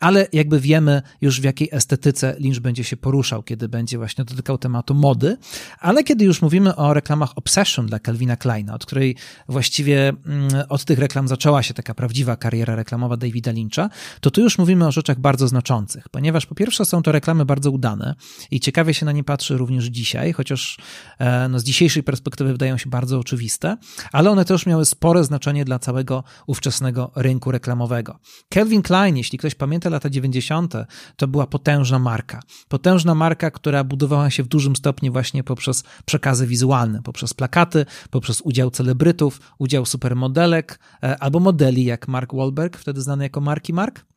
[0.00, 4.58] ale jakby wiemy już w jakiej estetyce Lynch będzie się poruszał, kiedy będzie właśnie dotykał
[4.58, 5.36] tematu mody.
[5.78, 9.16] Ale kiedy już mówimy o reklamach Obsession dla Calvina Kleina, od której
[9.48, 13.88] właściwie mm, od tych reklam zaczęła się taka prawdziwa kariera reklamowa Davida Lyncha,
[14.20, 17.70] to tu już mówimy o rzeczach bardzo znaczących, ponieważ po pierwsze są to reklamy bardzo
[17.70, 18.14] udane
[18.50, 20.78] i ciekawie się na nie patrzy również dzisiaj, chociaż
[21.18, 23.76] e, no, z dzisiejszej perspektywy wydają się bardzo oczywiste,
[24.12, 28.18] ale one też miały spore znaczenie dla całego ówczesnego rynku reklamowego.
[28.54, 30.74] Calvin Klein, jeśli ktoś pamięta lata 90.,
[31.16, 32.40] to była potężna marka.
[32.68, 38.40] Potężna marka, która budowała się w dużym stopniu właśnie poprzez przekazy wizualne, poprzez plakaty, poprzez
[38.40, 44.11] udział celebrytów, udział supermodelek e, albo modeli jak Mark Wahlberg, wtedy znany jako Marki Mark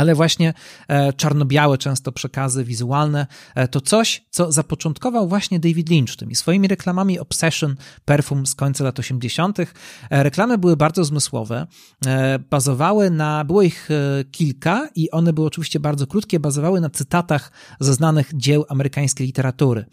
[0.00, 0.54] ale właśnie
[0.88, 6.68] e, czarno-białe często przekazy wizualne e, to coś, co zapoczątkował właśnie David Lynch tymi swoimi
[6.68, 9.58] reklamami Obsession, Perfum z końca lat 80.
[9.58, 9.66] E,
[10.22, 11.66] reklamy były bardzo zmysłowe,
[12.50, 13.88] bazowały na, było ich
[14.30, 19.84] kilka i one były oczywiście bardzo krótkie, bazowały na cytatach ze znanych dzieł amerykańskiej literatury,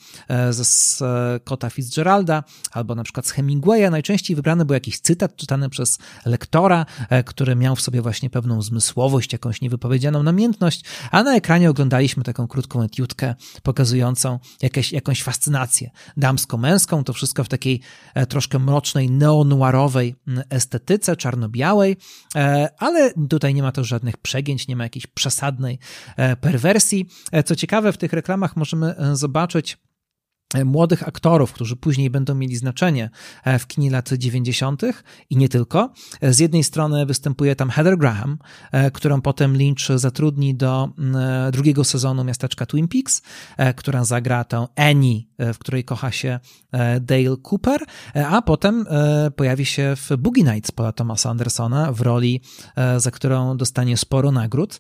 [0.50, 3.90] ze Scotta Fitzgeralda albo na przykład z Hemingwaya.
[3.92, 6.86] Najczęściej wybrany był jakiś cytat czytany przez lektora,
[7.26, 12.24] który miał w sobie właśnie pewną zmysłowość, jakąś niewypowiedzianą powiedzianą namiętność, a na ekranie oglądaliśmy
[12.24, 17.82] taką krótką etiutkę pokazującą jakieś, jakąś fascynację damsko-męską, to wszystko w takiej
[18.14, 20.16] e, troszkę mrocznej, neonuarowej
[20.50, 21.98] estetyce, czarno-białej,
[22.36, 25.80] e, ale tutaj nie ma też żadnych przegięć, nie ma jakiejś przesadnej
[26.18, 27.10] e, perwersji.
[27.46, 29.78] Co ciekawe, w tych reklamach możemy zobaczyć
[30.66, 33.10] młodych aktorów, którzy później będą mieli znaczenie
[33.44, 34.82] e, w kinie lat 90.
[35.30, 35.94] i nie tylko.
[36.22, 38.38] E, z jednej strony występuje tam Heather Graham,
[38.94, 40.90] którą potem Lynch zatrudni do
[41.52, 43.22] drugiego sezonu miasteczka Twin Peaks,
[43.76, 46.40] która zagra tę Annie, w której kocha się
[47.02, 47.82] Dale Cooper,
[48.30, 48.86] a potem
[49.36, 52.42] pojawi się w Boogie Nights Paula Thomasa Andersona w roli,
[52.98, 54.80] za którą dostanie sporo nagród.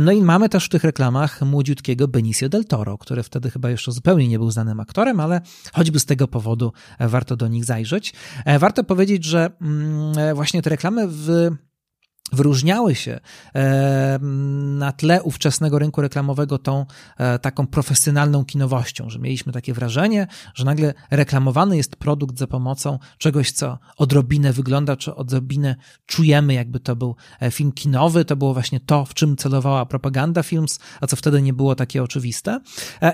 [0.00, 3.92] No i mamy też w tych reklamach młodziutkiego Benicio del Toro, który wtedy chyba jeszcze
[3.92, 5.40] zupełnie nie był znanym aktorem, ale
[5.72, 8.14] choćby z tego powodu warto do nich zajrzeć.
[8.44, 11.50] E, warto powiedzieć, że mm, e, właśnie te reklamy w
[12.32, 13.20] wyróżniały się
[13.54, 14.18] e,
[14.78, 16.86] na tle ówczesnego rynku reklamowego tą
[17.18, 22.98] e, taką profesjonalną kinowością, że mieliśmy takie wrażenie, że nagle reklamowany jest produkt za pomocą
[23.18, 28.24] czegoś, co odrobinę wygląda, czy odrobinę czujemy, jakby to był e, film kinowy.
[28.24, 32.02] To było właśnie to, w czym celowała propaganda films, a co wtedy nie było takie
[32.02, 32.60] oczywiste.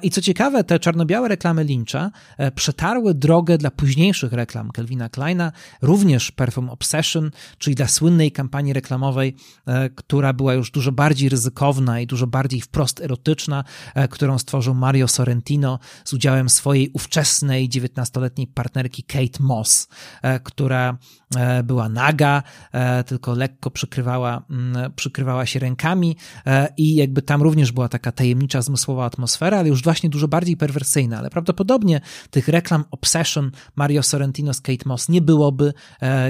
[0.03, 2.11] I co ciekawe, te czarno-białe reklamy Lyncha
[2.55, 9.02] przetarły drogę dla późniejszych reklam Kelvina Kleina, również Perfume Obsession, czyli dla słynnej kampanii reklamowej
[9.03, 9.35] reklamowej,
[9.67, 14.75] e, która była już dużo bardziej ryzykowna i dużo bardziej wprost erotyczna, e, którą stworzył
[14.75, 19.89] Mario Sorrentino z udziałem swojej ówczesnej 19-letniej partnerki Kate Moss,
[20.23, 20.99] e, która
[21.65, 22.43] była naga,
[23.07, 26.17] tylko lekko przykrywała, mm, przykrywała się rękami
[26.77, 31.19] i jakby tam również była taka tajemnicza, zmysłowa atmosfera, ale już właśnie dużo bardziej perwersyjna,
[31.19, 35.73] ale prawdopodobnie tych reklam Obsession Mario Sorrentino z Kate Moss nie byłoby,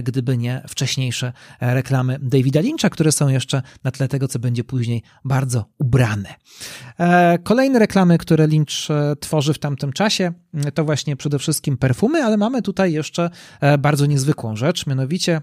[0.02, 5.02] gdyby nie wcześniejsze reklamy Davida Lyncha, które są jeszcze na tle tego, co będzie później
[5.24, 6.34] bardzo ubrane.
[6.98, 10.32] E, kolejne reklamy, które Lynch e, tworzy w tamtym czasie,
[10.74, 15.40] to właśnie przede wszystkim perfumy, ale mamy tutaj jeszcze e, bardzo niezwykłą rzecz, mianowicie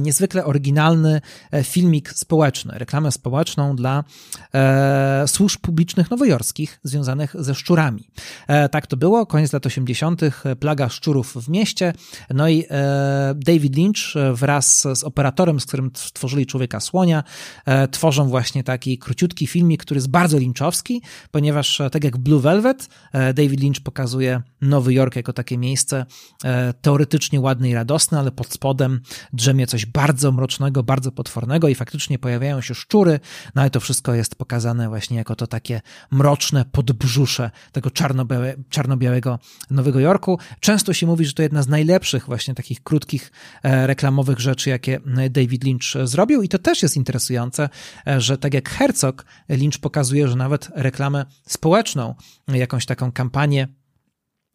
[0.00, 1.20] niezwykle oryginalny
[1.50, 4.04] e, filmik społeczny, reklamę społeczną dla
[4.54, 8.08] e, służb publicznych nowojorskich związanych ze szczurami.
[8.46, 10.20] E, tak to było, koniec lat 80.,
[10.60, 11.92] plaga szczurów w mieście.
[12.30, 17.24] No i e, David Lynch wraz z operatorem, z którym stworzyli Człowieka Słonia,
[17.66, 22.88] e, tworzą właśnie taki króciutki filmik, który jest bardzo lynchowski, ponieważ tak jak Blue Velvet,
[23.12, 26.06] David Lynch pokazuje Nowy Jork jako takie miejsce
[26.82, 29.00] teoretycznie ładne i radosne, ale pod spodem
[29.32, 33.20] drzemie coś bardzo mrocznego, bardzo potwornego i faktycznie pojawiają się szczury,
[33.54, 39.38] no ale to wszystko jest pokazane właśnie jako to takie mroczne podbrzusze tego czarno-białe, czarno-białego
[39.70, 40.38] Nowego Jorku.
[40.60, 43.32] Często się mówi, że to jedna z najlepszych właśnie takich krótkich
[43.62, 47.68] e, reklamowych rzeczy, jakie David Lynch zrobił i to też jest interesujące,
[48.06, 52.14] e, że tak jak Herzog, Lynch pokazuje, że nawet reklamę społeczną,
[52.48, 53.68] jakąś taką kampanię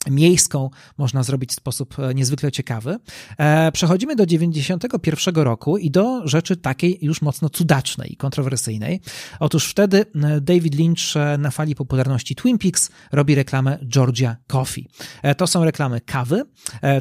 [0.07, 2.97] miejską można zrobić w sposób e, niezwykle ciekawy.
[3.37, 9.01] E, przechodzimy do 91 roku i do rzeczy takiej już mocno cudacznej i kontrowersyjnej.
[9.39, 14.89] Otóż wtedy e, David Lynch na fali popularności Twin Peaks robi reklamę Georgia Coffee.
[15.37, 16.43] To są reklamy kawy,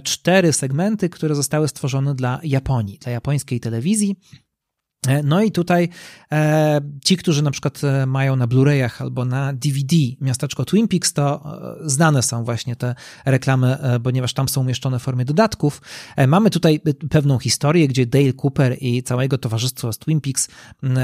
[0.02, 4.16] cztery segmenty, które zostały stworzone dla Japonii, dla japońskiej telewizji.
[5.06, 5.88] E, no i tutaj
[6.32, 11.12] e, ci, którzy na przykład e, mają na Blu-rayach albo na DVD miasteczko Twin Peaks,
[11.12, 11.42] to
[11.84, 15.82] e, znane są właśnie te reklamy, e, ponieważ tam są umieszczone w formie dodatków.
[16.16, 16.80] E, mamy tutaj
[17.11, 20.48] pewną historię, gdzie Dale Cooper i całego towarzystwa z Twin Peaks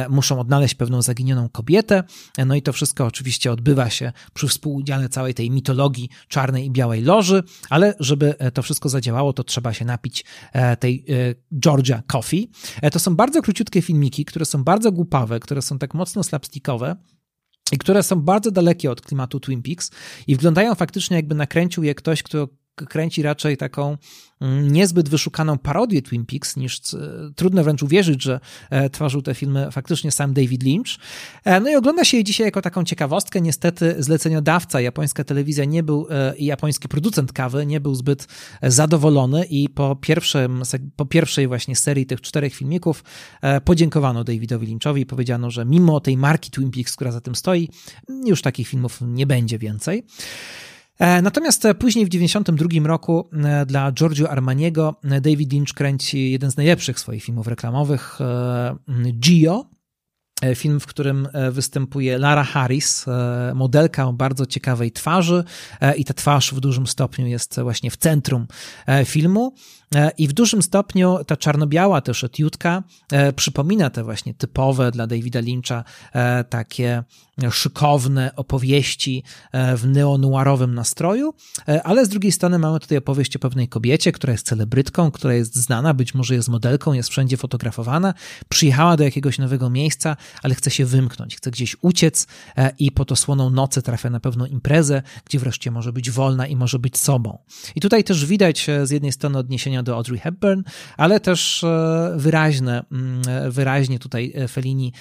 [0.09, 2.04] muszą odnaleźć pewną zaginioną kobietę.
[2.46, 7.02] No i to wszystko oczywiście odbywa się przy współudziale całej tej mitologii czarnej i białej
[7.02, 10.24] loży, ale żeby to wszystko zadziałało, to trzeba się napić
[10.80, 11.04] tej
[11.61, 12.50] Georgia Coffee.
[12.92, 16.97] To są bardzo króciutkie filmiki, które są bardzo głupawe, które są tak mocno slapstickowe,
[17.73, 19.90] i które są bardzo dalekie od klimatu Twin Peaks
[20.27, 23.97] i wyglądają faktycznie jakby nakręcił je ktoś, kto kręci raczej taką
[24.41, 26.81] mm, niezbyt wyszukaną parodię Twin Peaks, niż
[27.37, 28.41] trudno wręcz uwierzyć, że
[28.93, 30.89] tworzył te filmy faktycznie sam David Lynch.
[31.45, 33.41] No i ogląda się je dzisiaj jako taką ciekawostkę.
[33.41, 36.07] Niestety zleceniodawca, japońska telewizja nie był
[36.37, 38.29] i japoński producent kawy nie był zbyt
[38.63, 40.63] zadowolony i po, pierwszym,
[40.97, 43.05] po pierwszej właśnie serii tych czterech filmików
[43.65, 47.69] podziękowano Davidowi Lynchowi i powiedziano, że mimo tej marki Twin Peaks, która za tym stoi,
[48.27, 50.05] już takich filmów nie będzie więcej.
[50.98, 56.57] E, natomiast później w 1992 roku e, dla Giorgio Armaniego David Lynch kręci jeden z
[56.57, 58.76] najlepszych swoich filmów reklamowych, e,
[59.12, 59.64] Gio,
[60.54, 63.07] Film, w którym występuje Lara Harris,
[63.54, 65.44] modelka o bardzo ciekawej twarzy,
[65.96, 68.46] i ta twarz w dużym stopniu jest właśnie w centrum
[69.04, 69.54] filmu.
[70.18, 72.83] I w dużym stopniu ta czarno-biała też etiutka
[73.37, 75.85] przypomina te właśnie typowe dla Davida Lyncha
[76.48, 77.02] takie
[77.51, 81.35] szykowne opowieści e, w neonuarowym nastroju,
[81.68, 85.35] e, ale z drugiej strony mamy tutaj opowieść o pewnej kobiecie, która jest celebrytką, która
[85.35, 88.14] jest znana, być może jest modelką, jest wszędzie fotografowana,
[88.49, 93.05] przyjechała do jakiegoś nowego miejsca, ale chce się wymknąć, chce gdzieś uciec e, i po
[93.05, 96.99] to słoną nocy trafia na pewną imprezę, gdzie wreszcie może być wolna i może być
[96.99, 97.38] sobą.
[97.75, 100.62] I tutaj też widać z jednej strony odniesienia do Audrey Hepburn,
[100.97, 101.64] ale też
[102.16, 104.92] wyraźne, mm, wyraźnie tutaj Felini,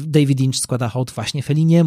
[0.00, 1.77] David Lynch składa hołd właśnie Felinie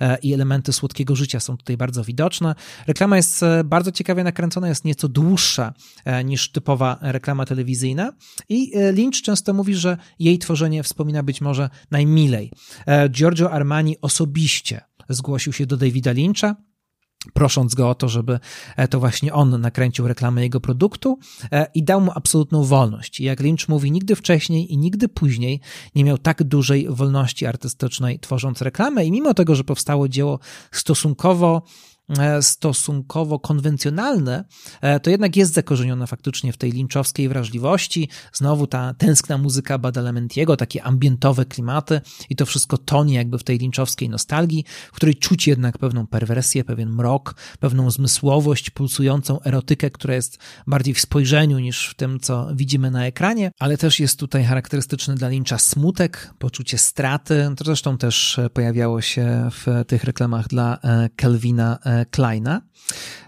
[0.00, 2.54] e, i elementy słodkiego życia są tutaj bardzo widoczne.
[2.86, 5.72] Reklama jest e, bardzo ciekawie nakręcona, jest nieco dłuższa
[6.04, 8.12] e, niż typowa reklama telewizyjna
[8.48, 12.52] i Lynch często mówi, że jej tworzenie wspomina być może najmilej.
[13.10, 16.56] Giorgio Armani osobiście zgłosił się do Davida Lyncha,
[17.32, 18.40] prosząc go o to, żeby
[18.76, 21.18] e, to właśnie on nakręcił reklamę jego produktu
[21.52, 23.20] e, i dał mu absolutną wolność.
[23.20, 25.60] Jak Lynch mówi, nigdy wcześniej i nigdy później
[25.94, 30.38] nie miał tak dużej wolności artystycznej tworząc reklamę i mimo tego, że powstało dzieło
[30.72, 31.62] stosunkowo
[32.40, 34.44] stosunkowo konwencjonalne,
[34.80, 38.08] e, to jednak jest zakorzenione faktycznie w tej linczowskiej wrażliwości.
[38.32, 43.58] Znowu ta tęskna muzyka Badalamentiego, takie ambientowe klimaty i to wszystko tonie jakby w tej
[43.58, 50.14] linczowskiej nostalgii, w której czuć jednak pewną perwersję, pewien mrok, pewną zmysłowość, pulsującą erotykę, która
[50.14, 54.44] jest bardziej w spojrzeniu niż w tym, co widzimy na ekranie, ale też jest tutaj
[54.44, 57.48] charakterystyczny dla Lyncha smutek, poczucie straty.
[57.56, 60.78] To zresztą też pojawiało się w tych reklamach dla
[61.16, 62.62] Kelvina e, Kleina.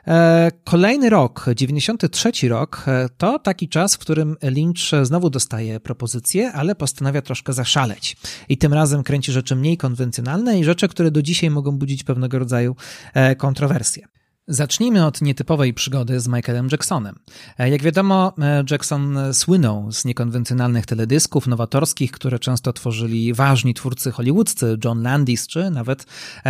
[0.08, 6.52] E, kolejny rok, 93 rok, e, to taki czas, w którym Lynch znowu dostaje propozycję,
[6.52, 8.16] ale postanawia troszkę zaszaleć.
[8.48, 12.38] I tym razem kręci rzeczy mniej konwencjonalne i rzeczy, które do dzisiaj mogą budzić pewnego
[12.38, 12.76] rodzaju
[13.14, 14.06] e, kontrowersje.
[14.50, 17.18] Zacznijmy od nietypowej przygody z Michaelem Jacksonem.
[17.58, 18.32] Jak wiadomo,
[18.70, 25.70] Jackson słynął z niekonwencjonalnych teledysków nowatorskich, które często tworzyli ważni twórcy hollywoodzcy, John Landis czy
[25.70, 26.06] nawet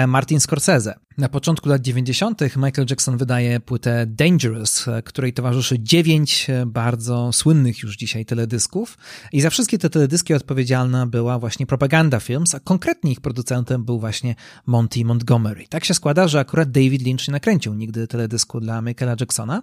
[0.06, 0.94] Martin Scorsese.
[1.18, 2.40] Na początku lat 90.
[2.56, 8.98] Michael Jackson wydaje płytę Dangerous, której towarzyszy dziewięć bardzo słynnych już dzisiaj teledysków.
[9.32, 14.00] I za wszystkie te teledyski odpowiedzialna była właśnie Propaganda Films, a konkretnie ich producentem był
[14.00, 14.34] właśnie
[14.66, 15.64] Monty Montgomery.
[15.68, 19.62] Tak się składa, że akurat David Lynch nie nakręcił nigdy teledysku dla Michaela Jacksona.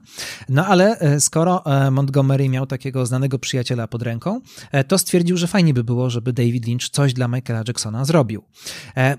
[0.49, 4.41] No ale e, skoro e, Montgomery miał takiego znanego przyjaciela pod ręką,
[4.71, 8.43] e, to stwierdził, że fajnie by było, żeby David Lynch coś dla Michaela Jacksona zrobił.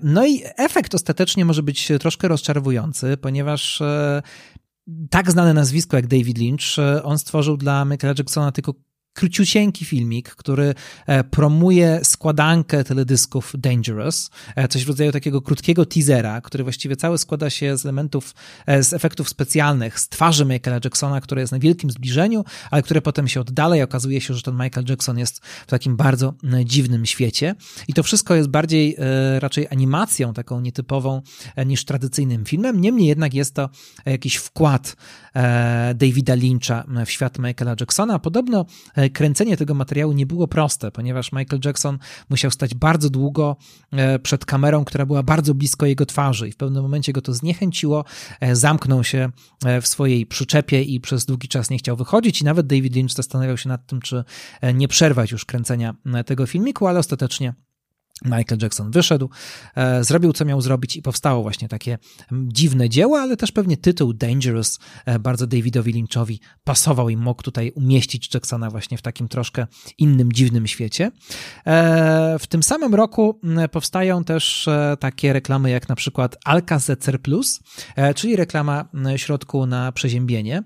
[0.03, 4.21] No i efekt ostatecznie może być troszkę rozczarowujący, ponieważ e,
[5.09, 8.73] tak znane nazwisko jak David Lynch, e, on stworzył dla Michaela Jacksona tylko
[9.17, 10.75] króciusieńki filmik, który
[11.07, 17.17] e, promuje składankę teledysków Dangerous, e, coś w rodzaju takiego krótkiego teasera, który właściwie cały
[17.17, 21.59] składa się z elementów, e, z efektów specjalnych, z twarzy Michaela Jacksona, które jest na
[21.59, 25.45] wielkim zbliżeniu, ale które potem się oddala i okazuje się, że ten Michael Jackson jest
[25.45, 26.33] w takim bardzo
[26.65, 27.55] dziwnym świecie.
[27.87, 28.97] I to wszystko jest bardziej
[29.39, 31.21] raczej animacją, taką nietypową
[31.65, 32.81] niż tradycyjnym filmem.
[32.81, 33.69] Niemniej jednak jest to
[34.05, 34.95] jakiś wkład
[35.95, 38.19] Davida Lyncha w świat Michaela Jacksona.
[38.19, 38.65] Podobno
[39.13, 41.97] kręcenie tego materiału nie było proste, ponieważ Michael Jackson
[42.29, 43.57] musiał stać bardzo długo
[43.91, 47.33] e, przed kamerą, która była bardzo blisko jego twarzy i w pewnym momencie go to
[47.33, 48.05] zniechęciło,
[48.39, 49.29] e, zamknął się
[49.65, 53.11] e, w swojej przyczepie i przez długi czas nie chciał wychodzić i nawet David Lynch
[53.15, 54.23] zastanawiał się nad tym, czy
[54.73, 55.95] nie przerwać już kręcenia
[56.25, 57.53] tego filmiku, ale ostatecznie
[58.25, 59.29] Michael Jackson wyszedł,
[59.75, 61.97] e, zrobił co miał zrobić i powstało właśnie takie
[62.31, 67.71] dziwne dzieło, ale też pewnie tytuł Dangerous e, bardzo Davidowi Lynchowi pasował i mógł tutaj
[67.75, 71.11] umieścić Jacksona właśnie w takim troszkę innym, dziwnym świecie.
[71.65, 73.39] E, w tym samym roku
[73.71, 77.59] powstają też takie reklamy jak na przykład Alka-Zetzer Plus,
[78.15, 80.63] czyli reklama środku na przeziębienie.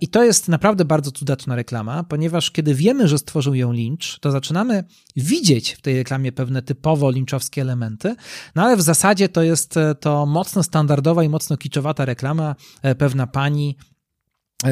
[0.00, 4.30] I to jest naprawdę bardzo cudaczna reklama, ponieważ kiedy wiemy, że stworzył ją Lynch, to
[4.30, 4.84] zaczynamy
[5.16, 8.16] widzieć w tej reklamie pewne typy typowo linczowskie elementy,
[8.54, 12.54] no ale w zasadzie to jest e, to mocno standardowa i mocno kiczowata reklama.
[12.82, 13.76] E, pewna pani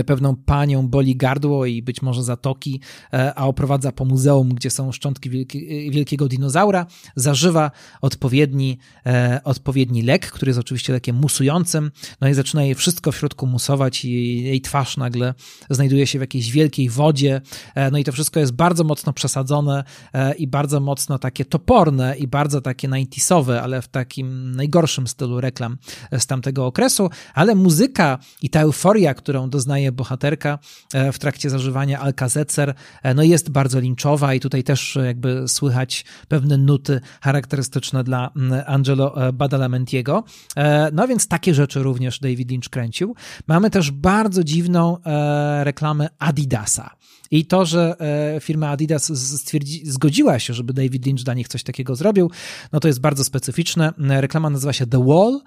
[0.07, 2.81] pewną panią boli gardło i być może zatoki,
[3.13, 6.87] e, a oprowadza po muzeum, gdzie są szczątki wielki, wielkiego dinozaura,
[7.17, 7.71] zażywa
[8.01, 11.91] odpowiedni, e, odpowiedni lek, który jest oczywiście lekiem musującym,
[12.21, 15.35] no i zaczyna jej wszystko w środku musować i jej twarz nagle
[15.71, 17.41] znajduje się w jakiejś wielkiej wodzie,
[17.93, 19.85] no i to wszystko jest bardzo mocno przesadzone
[20.39, 25.77] i bardzo mocno takie toporne i bardzo takie 90 ale w takim najgorszym stylu reklam
[26.13, 30.59] z tamtego okresu, ale muzyka i ta euforia, którą doznaje bohaterka
[30.95, 35.49] e, w trakcie zażywania Alka-Zecer, e, no jest bardzo linczowa i tutaj też e, jakby
[35.49, 38.31] słychać pewne nuty charakterystyczne dla
[38.67, 40.25] Angelo Badalamentiego.
[40.93, 43.15] No więc takie rzeczy również David Lynch kręcił.
[43.47, 44.97] Mamy też bardzo dziwną
[45.63, 46.97] reklamę Adidasa.
[47.33, 47.97] I to, że
[48.41, 49.13] firma Adidas
[49.85, 52.31] zgodziła się, żeby David Lynch dla nich coś takiego zrobił,
[52.73, 53.93] no to jest bardzo specyficzne.
[53.99, 55.41] Reklama nazywa się The Wall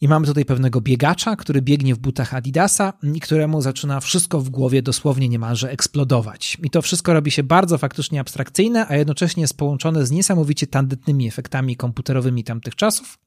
[0.00, 4.50] i mamy tutaj pewnego biegacza, który biegnie w butach Adidasa i któremu zaczyna wszystko w
[4.50, 6.58] głowie dosłownie niemalże eksplodować.
[6.62, 11.28] I to wszystko robi się bardzo faktycznie abstrakcyjne, a jednocześnie jest połączone z niesamowicie tandetnymi
[11.28, 13.18] efektami komputerowymi tamtych czasów.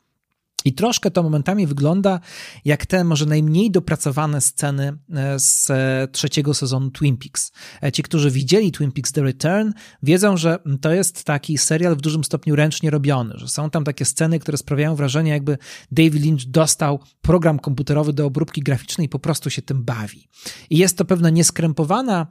[0.66, 2.20] I troszkę to momentami wygląda
[2.66, 7.52] jak te może najmniej dopracowane sceny e, z e, trzeciego sezonu Twin Peaks.
[7.84, 9.72] E, ci, którzy widzieli Twin Peaks The Return,
[10.04, 14.06] wiedzą, że to jest taki serial w dużym stopniu ręcznie robiony, że są tam takie
[14.06, 15.58] sceny, które sprawiają wrażenie, jakby
[15.92, 20.28] David Lynch dostał program komputerowy do obróbki graficznej i po prostu się tym bawi.
[20.70, 22.28] I jest to pewna nieskrępowana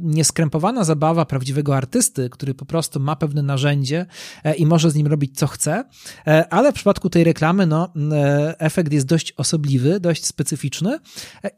[0.00, 4.06] nieskrępowana zabawa prawdziwego artysty, który po prostu ma pewne narzędzie
[4.58, 5.84] i może z nim robić co chce,
[6.50, 7.88] ale w przypadku tej reklamy no,
[8.58, 10.98] efekt jest dość osobliwy, dość specyficzny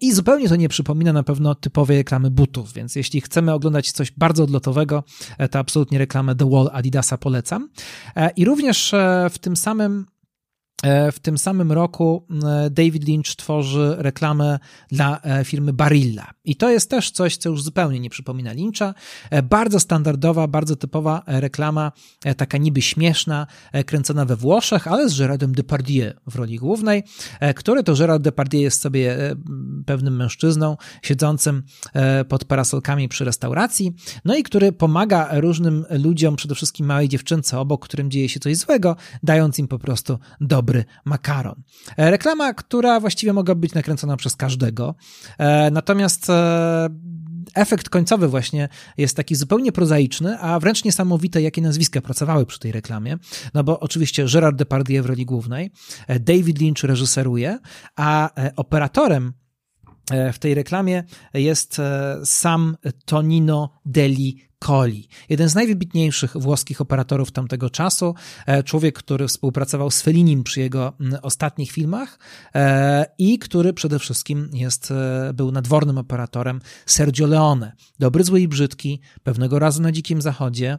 [0.01, 4.11] i zupełnie to nie przypomina na pewno typowej reklamy butów, więc jeśli chcemy oglądać coś
[4.11, 5.05] bardzo odlotowego,
[5.51, 7.69] to absolutnie reklamę The Wall Adidasa polecam.
[8.37, 8.95] I również
[9.31, 10.18] w tym samym E,
[11.13, 14.59] w tym samym roku e, David Lynch tworzy reklamę
[14.91, 16.31] dla e, firmy Barilla.
[16.45, 18.95] I to jest też coś, co już zupełnie nie przypomina Lyncha.
[19.43, 21.93] Bardzo standardowa, bardzo typowa reklama,
[22.37, 23.47] taka niby śmieszna,
[23.87, 27.03] kręcona we Włoszech, ale z Gerardem Depardieu w roli głównej,
[27.57, 29.17] który to Gerard Depardieu jest sobie
[29.87, 31.63] pewnym mężczyzną siedzącym
[32.29, 37.85] pod parasolkami przy restauracji, no i który pomaga różnym ludziom, przede wszystkim małej dziewczynce obok,
[37.85, 41.63] którym dzieje się coś złego, dając im po prostu dobry dobry makaron.
[41.97, 44.95] E, reklama, która właściwie mogła być nakręcona przez każdego.
[45.39, 46.89] E, natomiast e,
[47.55, 52.73] efekt końcowy właśnie jest taki zupełnie prozaiczny, a wręcz niesamowite, jakie nazwiska pracowały przy tej
[52.73, 53.19] reklamie.
[53.55, 55.71] No bo oczywiście Gerard Depardieu w roli głównej,
[56.21, 57.59] David Lynch reżyseruje,
[57.97, 59.33] a operatorem
[60.33, 61.05] w tej reklamie
[61.35, 61.81] jest
[62.25, 68.15] sam Tonino Deli Colli, jeden z najwybitniejszych włoskich operatorów tamtego czasu,
[68.47, 70.93] e, człowiek, który współpracował z Fellinim przy jego
[71.23, 72.19] ostatnich filmach
[72.55, 77.73] e, i który przede wszystkim jest, e, był nadwornym operatorem Sergio Leone.
[77.99, 80.79] Dobry, zły i brzydki, pewnego razu na Dzikim Zachodzie,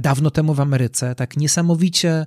[0.00, 2.26] dawno temu w Ameryce, tak niesamowicie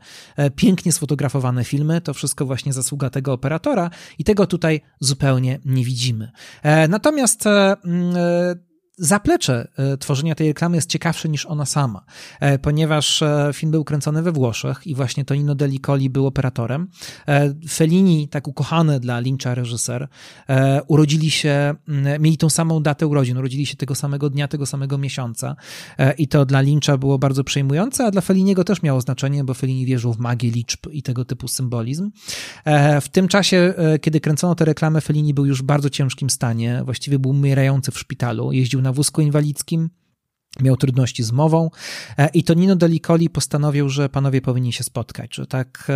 [0.55, 6.31] pięknie sfotografowane filmy, to wszystko właśnie zasługa tego operatora i tego tutaj zupełnie nie widzimy.
[6.89, 7.43] Natomiast
[8.99, 12.03] zaplecze e, tworzenia tej reklamy jest ciekawsze niż ona sama,
[12.39, 16.87] e, ponieważ e, film był kręcony we Włoszech i właśnie Tonino Delicoli był operatorem.
[17.69, 20.07] Fellini, tak ukochany dla Lyncha reżyser,
[20.87, 21.75] urodzili się,
[22.19, 25.55] mieli tą samą datę urodzin, urodzili się tego samego dnia, tego samego miesiąca
[26.17, 29.85] i to dla Lyncha było bardzo przejmujące, a dla Felliniego też miało znaczenie, bo Fellini
[29.85, 32.11] wierzył w magię liczb i tego typu symbolizm.
[33.01, 37.19] W tym czasie, kiedy kręcono tę reklamę, Fellini był już w bardzo ciężkim stanie, właściwie
[37.19, 39.89] był umierający w szpitalu, jeździł na na wózku inwalidzkim,
[40.61, 41.69] miał trudności z mową
[42.17, 45.91] e, i to Nino Delicoli postanowił, że panowie powinni się spotkać, że tak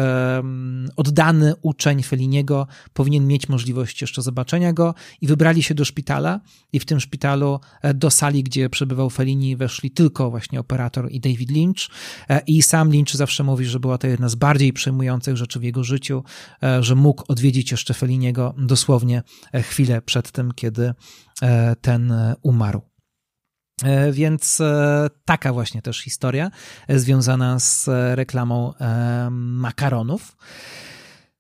[0.96, 6.40] oddany uczeń Feliniego powinien mieć możliwość jeszcze zobaczenia go i wybrali się do szpitala
[6.74, 11.20] i w tym szpitalu e, do sali, gdzie przebywał Felini weszli tylko właśnie operator i
[11.20, 11.90] David Lynch
[12.30, 15.64] e, i sam Lynch zawsze mówi, że była to jedna z bardziej przejmujących rzeczy w
[15.64, 16.24] jego życiu,
[16.80, 19.24] że mógł odwiedzić jeszcze Feliniego dosłownie
[19.54, 20.94] chwilę przed tym, kiedy
[21.82, 22.93] ten umarł.
[23.84, 26.52] E, więc e, taka właśnie też historia
[26.88, 28.74] e, związana z reklamą
[29.32, 30.36] makaronów.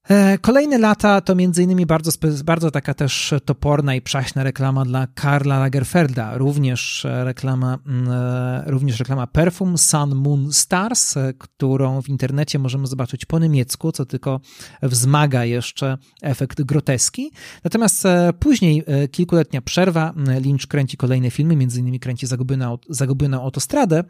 [0.09, 2.11] E, kolejne lata to między innymi bardzo,
[2.43, 8.99] bardzo taka też toporna i przaśna reklama dla Karla Lagerfelda, również reklama, mm, e, również
[8.99, 14.39] reklama Perfum Sun Moon Stars, e, którą w internecie możemy zobaczyć po niemiecku, co tylko
[14.81, 17.31] wzmaga jeszcze efekt groteski.
[17.63, 18.03] Natomiast
[18.39, 20.13] później kilkuletnia przerwa,
[20.45, 24.03] Lynch kręci kolejne filmy, między innymi kręci Zagubioną, Zagubioną autostradę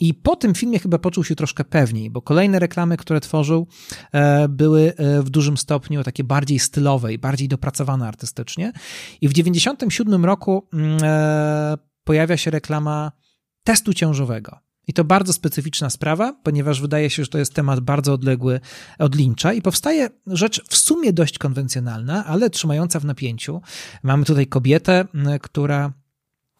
[0.00, 3.66] i po tym filmie chyba poczuł się troszkę pewniej, bo kolejne reklamy, które tworzył
[4.48, 8.72] były w dużym stopniu takie bardziej stylowe i bardziej dopracowane artystycznie.
[9.20, 13.12] I w 97 roku mm, e, pojawia się reklama
[13.64, 14.58] testu ciążowego.
[14.86, 18.60] I to bardzo specyficzna sprawa, ponieważ wydaje się, że to jest temat bardzo odległy
[18.98, 23.60] od Lyncha i powstaje rzecz w sumie dość konwencjonalna, ale trzymająca w napięciu.
[24.02, 25.04] Mamy tutaj kobietę,
[25.42, 26.07] która E,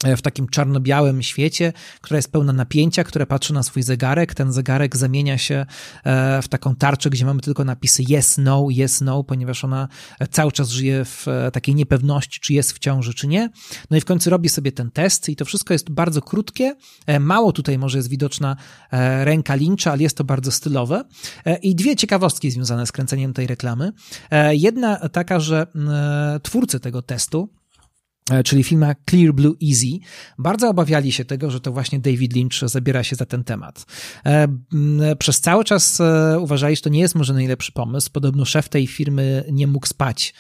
[0.05, 4.35] w takim czarno-białym świecie, która jest pełna napięcia, która patrzy na swój zegarek.
[4.35, 5.67] Ten zegarek zamienia się
[6.05, 9.89] e, w taką tarczę, gdzie mamy tylko napisy yes, no, yes, no, ponieważ ona
[10.31, 13.51] cały czas żyje w e, takiej niepewności, czy jest w ciąży, czy nie.
[13.91, 16.75] No i w końcu robi sobie ten test i to wszystko jest bardzo krótkie.
[17.21, 18.57] Mało tutaj może jest widoczna
[19.23, 21.05] ręka Lyncha, ale jest to bardzo stylowe.
[21.63, 23.93] I dwie ciekawostki związane z kręceniem tej reklamy.
[24.51, 25.67] Jedna taka, że
[26.43, 27.58] twórcy tego testu, E,
[28.45, 29.99] czyli filma Clear Blue Easy,
[30.39, 33.87] bardzo obawiali się tego, że to właśnie David Lynch zabiera się za ten temat.
[34.27, 34.49] E,
[35.19, 38.11] przez cały czas e, uważali, że to nie jest może najlepszy pomysł.
[38.13, 40.35] Podobno szef tej firmy nie mógł spać,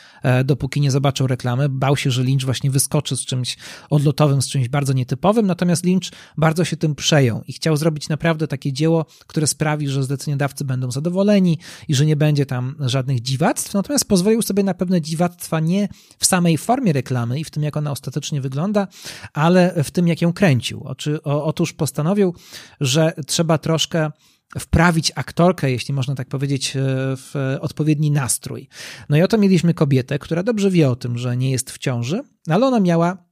[0.44, 1.68] dopóki nie zobaczył reklamy.
[1.68, 3.56] Bał się, że Lynch właśnie wyskoczy z czymś
[3.90, 8.48] odlotowym, z czymś bardzo nietypowym, natomiast Lynch bardzo się tym przejął i chciał zrobić naprawdę
[8.48, 11.58] takie dzieło, które sprawi, że zleceniodawcy będą zadowoleni
[11.88, 16.26] i że nie będzie tam żadnych dziwactw, natomiast pozwolił sobie na pewne dziwactwa nie w
[16.26, 18.88] samej formie reklamy i w tym, jak ona ostatecznie wygląda,
[19.32, 20.84] ale w tym, jak ją kręcił.
[21.24, 22.34] Otóż postanowił,
[22.80, 24.10] że trzeba troszkę
[24.58, 26.80] wprawić aktorkę, jeśli można tak powiedzieć, e,
[27.16, 28.68] w odpowiedni nastrój.
[29.08, 32.20] No i oto mieliśmy kobietę, która dobrze wie o tym, że nie jest w ciąży,
[32.48, 33.27] ale ona miała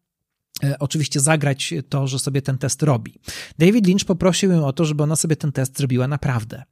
[0.78, 3.20] oczywiście zagrać to, że sobie ten test robi.
[3.58, 6.62] David Lynch poprosił ją o to, żeby ona sobie ten test zrobiła naprawdę.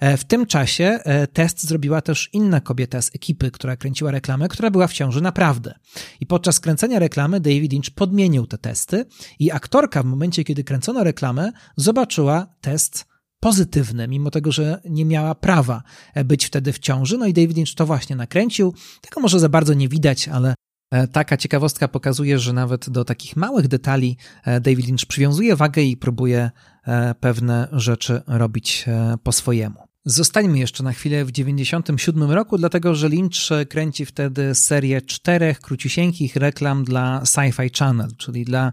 [0.00, 4.48] E, w tym czasie e, test zrobiła też inna kobieta z ekipy, która kręciła reklamę,
[4.48, 5.74] która była w ciąży naprawdę.
[6.20, 9.04] I podczas kręcenia reklamy David Lynch podmienił te testy
[9.38, 13.06] i aktorka w momencie, kiedy kręcono reklamę, zobaczyła test
[13.40, 15.82] pozytywny, mimo tego, że nie miała prawa
[16.24, 17.18] być wtedy w ciąży.
[17.18, 18.74] No i David Lynch to właśnie nakręcił.
[19.00, 20.67] Tego może za bardzo nie widać, ale E,
[21.12, 25.96] taka ciekawostka pokazuje, że nawet do takich małych detali e, David Lynch przywiązuje wagę i
[25.96, 26.50] próbuje
[26.86, 28.86] e, pewne rzeczy robić
[29.22, 29.88] po swojemu.
[30.04, 36.36] Zostańmy jeszcze na chwilę w 97 roku, dlatego że Lynch kręci wtedy serię czterech króciusieńkich
[36.36, 38.72] reklam dla Sci-Fi Channel, czyli dla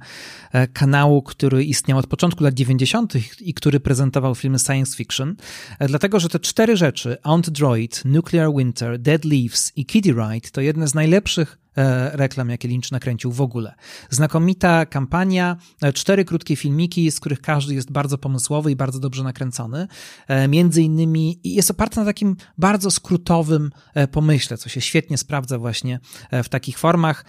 [0.73, 3.13] kanału, który istniał od początku lat 90.
[3.41, 5.35] i który prezentował filmy science fiction.
[5.79, 10.61] Dlatego, że te cztery rzeczy, Aunt Droid, Nuclear Winter, Dead Leaves i Kitty Ride to
[10.61, 11.64] jedne z najlepszych E,
[12.11, 13.75] reklam, jakie Lynch nakręcił w ogóle.
[14.09, 19.23] Znakomita kampania, e, cztery krótkie filmiki, z których każdy jest bardzo pomysłowy i bardzo dobrze
[19.23, 19.87] nakręcony.
[20.27, 23.71] E, między innymi jest oparty na takim bardzo skrótowym
[24.11, 25.99] pomyśle, co się świetnie sprawdza właśnie
[26.31, 27.25] w takich formach.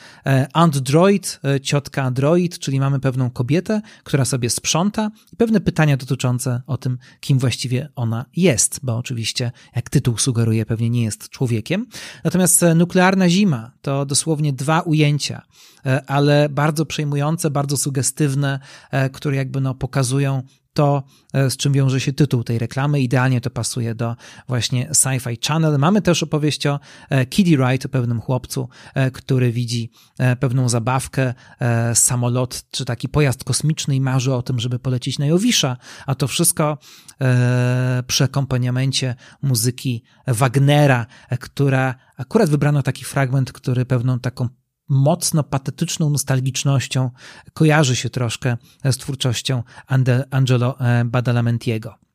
[0.53, 6.63] Aunt Droid, ciotka Droid, czyli mamy pewną kobietę, która sobie sprząta i pewne pytania dotyczące
[6.67, 11.87] o tym, kim właściwie ona jest, bo oczywiście, jak tytuł sugeruje, pewnie nie jest człowiekiem.
[12.25, 15.43] Natomiast nuklearna zima to dosłownie dwa ujęcia,
[15.87, 18.61] e, ale bardzo przejmujące, bardzo sugestywne,
[18.91, 20.43] e, które jakby no pokazują
[20.77, 21.03] to,
[21.33, 23.01] e, z czym wiąże się tytuł tej reklamy.
[23.01, 24.17] Idealnie to pasuje do
[24.49, 25.79] właśnie Sci-Fi Channel.
[25.79, 26.81] Mamy też opowieść o
[27.31, 28.69] Kiddie Wright, o pewnym chłopcu,
[29.13, 29.91] który widzi
[30.41, 31.35] pewną zabawkę,
[31.95, 36.29] samolot czy taki pojazd kosmiczny i marzy o tym, żeby polecieć na Jowisza, a to
[36.29, 36.79] wszystko
[38.07, 41.07] przy akompaniamencie muzyki Wagnera,
[41.41, 44.49] która akurat wybrano taki fragment, który pewną taką
[44.89, 47.11] mocno patetyczną nostalgicznością
[47.53, 49.63] kojarzy się troszkę z twórczością
[50.31, 52.06] Angelo e, Badalamentiego.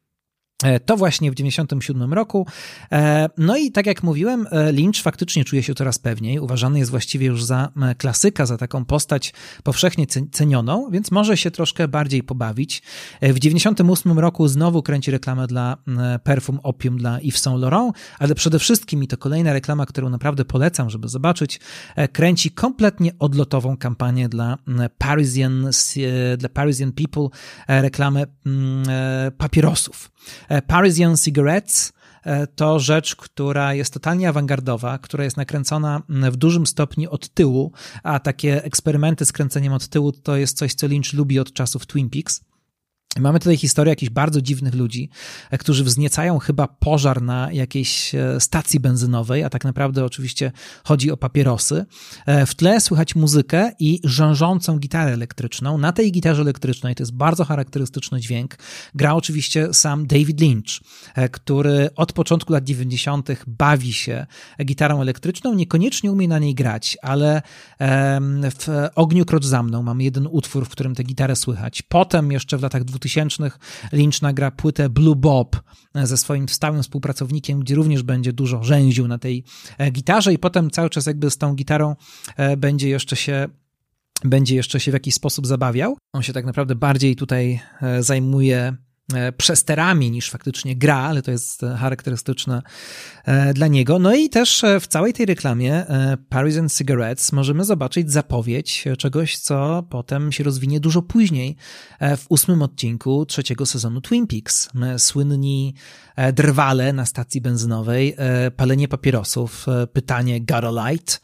[0.64, 2.48] E, to właśnie w 1997 roku.
[2.92, 6.40] E, no i tak jak mówiłem, e, Lynch faktycznie czuje się coraz pewniej.
[6.40, 9.34] Uważany jest właściwie już za klasyka, za taką postać
[9.64, 12.82] powszechnie cenioną, więc może się troszkę bardziej pobawić.
[13.22, 15.78] W 1998 roku znowu kręci reklamę dla
[16.24, 20.46] perfum Opium dla Yves Saint Laurent, ale przede wszystkim, i to kolejna reklama, którą naprawdę
[20.46, 21.60] polecam, żeby zobaczyć,
[22.12, 24.58] kręci kompletnie odlotową kampanię dla
[24.98, 25.70] Parisian,
[26.38, 27.28] dla Parisian People,
[27.68, 28.26] reklamę
[29.38, 30.12] papierosów.
[30.52, 31.94] E, Parisian Cigarettes
[32.24, 37.72] e, to rzecz, która jest totalnie awangardowa, która jest nakręcona w dużym stopniu od tyłu,
[38.04, 41.86] a takie eksperymenty z kręceniem od tyłu to jest coś, co Lynch lubi od czasów
[41.86, 42.42] Twin Peaks.
[43.20, 45.10] Mamy tutaj historię jakichś bardzo dziwnych ludzi,
[45.52, 50.52] e, którzy wzniecają chyba pożar na jakiejś e, stacji benzynowej, a tak naprawdę oczywiście
[50.84, 51.86] chodzi o papierosy.
[52.26, 55.78] E, w tle słychać muzykę i rzężącą gitarę elektryczną.
[55.78, 58.58] Na tej gitarze elektrycznej, to jest bardzo charakterystyczny dźwięk,
[58.96, 60.80] gra oczywiście sam David Lynch,
[61.32, 63.30] który od początku lat 90.
[63.48, 64.26] bawi się
[64.66, 67.42] gitarą elektryczną, niekoniecznie umie na niej grać, ale
[68.60, 71.82] w Ogniu Krocz za mną mamy jeden utwór, w którym tę gitarę słychać.
[71.82, 73.52] Potem jeszcze w latach 2000 2000
[73.92, 75.62] Lynch nagra płytę Blue Bob
[75.96, 79.44] ze swoim stałym współpracownikiem, gdzie również będzie dużo rzęził na tej
[79.92, 81.96] gitarze i potem cały czas jakby z tą gitarą
[82.58, 83.48] będzie jeszcze się
[84.24, 85.98] będzie jeszcze się w jakiś sposób zabawiał.
[86.14, 87.60] On się tak naprawdę bardziej tutaj
[88.00, 88.91] zajmuje E,
[89.38, 92.62] przesterami niż faktycznie gra, ale to jest e, charakterystyczne
[93.26, 94.00] e, dla niego.
[94.00, 95.86] No i też w całej tej reklamie
[96.30, 101.56] Paris and Cigarettes możemy zobaczyć zapowiedź czegoś, co potem się rozwinie dużo później
[102.18, 104.70] w ósmym odcinku trzeciego sezonu Twin Peaks.
[104.98, 105.74] Słynni
[106.34, 108.16] drwale na stacji benzynowej,
[108.56, 110.42] palenie papierosów, pytanie
[110.90, 111.22] light,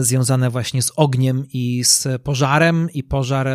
[0.00, 3.48] związane właśnie z ogniem i z pożarem i pożar,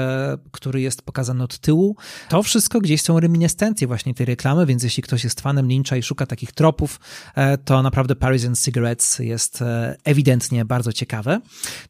[0.51, 1.95] który jest pokazany od tyłu.
[2.29, 6.03] To wszystko gdzieś są reminiscencje właśnie tej reklamy, więc jeśli ktoś jest fanem Lyncha i
[6.03, 6.99] szuka takich tropów,
[7.35, 11.39] e, to naprawdę Paris and Cigarettes jest e, ewidentnie bardzo ciekawe.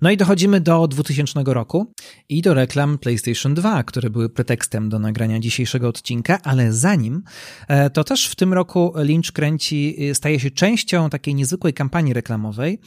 [0.01, 1.91] No i dochodzimy do 2000 roku
[2.29, 7.23] i do reklam PlayStation 2, które były pretekstem do nagrania dzisiejszego odcinka, ale zanim,
[7.67, 12.79] e, to też w tym roku Lynch kręci, staje się częścią takiej niezwykłej kampanii reklamowej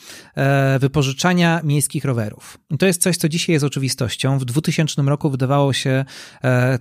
[1.26, 2.58] wypożyczania miejskich rowerów.
[2.70, 4.38] I to jest coś, co dzisiaj jest oczywistością.
[4.38, 6.04] W 2000 roku wydawało się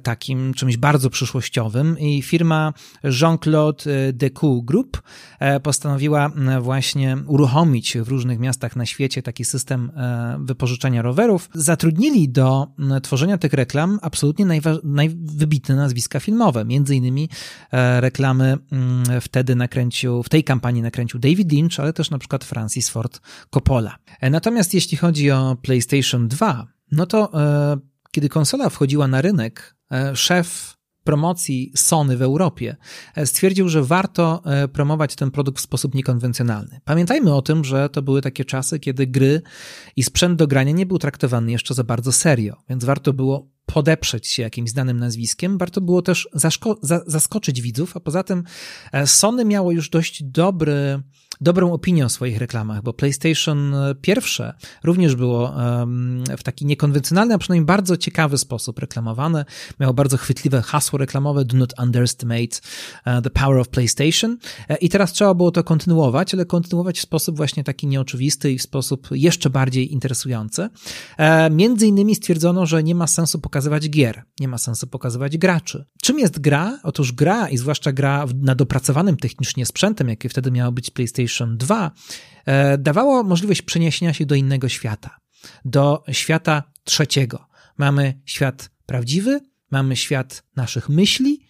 [0.04, 2.74] takim czymś bardzo przyszłościowym, i firma
[3.04, 3.84] Jean-Claude
[4.14, 5.02] Decoux Group
[5.40, 6.32] e, postanowiła
[6.62, 11.50] właśnie uruchomić w różnych miastach na świecie taki system e, wypożyczenia rowerów.
[11.54, 12.68] Zatrudnili do
[13.04, 14.46] tworzenia tych reklam absolutnie
[14.84, 17.30] najwybitne nazwiska filmowe, między innymi
[17.72, 18.58] e, reklamy
[19.22, 23.96] wtedy nakręcił, w tej kampanii nakręcił David Lynch, ale też na przykład Francis Ford Coppola.
[24.36, 27.32] Natomiast jeśli chodzi o PlayStation 2, no to
[28.12, 29.76] kiedy konsola wchodziła na rynek,
[30.14, 32.76] szef promocji Sony w Europie
[33.16, 36.80] e, stwierdził, że warto e, promować ten produkt w sposób niekonwencjonalny.
[36.86, 39.42] Pamiętajmy o tym, że to były takie czasy, kiedy gry
[39.96, 44.28] i sprzęt do grania nie był traktowany jeszcze za bardzo serio, więc warto było podeprzeć
[44.28, 46.30] się jakimś znanym nazwiskiem, warto było też
[47.08, 48.44] zaskoczyć widzów, a poza tym
[48.92, 51.04] e, Sony miało już dość dobry
[51.42, 55.54] dobrą opinię o swoich reklamach, bo PlayStation pierwsze również było
[56.38, 59.46] w taki niekonwencjonalny, a przynajmniej bardzo ciekawy sposób reklamowane.
[59.80, 62.60] Miało bardzo chwytliwe hasło reklamowe Do not underestimate
[63.06, 64.38] e, the power of PlayStation
[64.70, 68.58] e, i teraz trzeba było to kontynuować, ale kontynuować w sposób właśnie taki nieoczywisty i
[68.58, 70.70] w sposób jeszcze bardziej interesujący.
[71.18, 75.86] E, między innymi stwierdzono, że nie ma sensu pokazywać gier, nie ma sensu pokazywać graczy.
[76.02, 76.80] Czym jest gra?
[76.84, 81.58] Otóż gra i zwłaszcza gra na dopracowanym technicznie sprzętem, jakie wtedy miało być PlayStation PlayStation
[81.58, 81.92] 2
[82.46, 85.20] e, dawało możliwość przeniesienia się do innego świata,
[85.66, 87.48] do świata trzeciego.
[87.78, 89.40] Mamy świat prawdziwy,
[89.72, 91.46] mamy świat naszych myśli,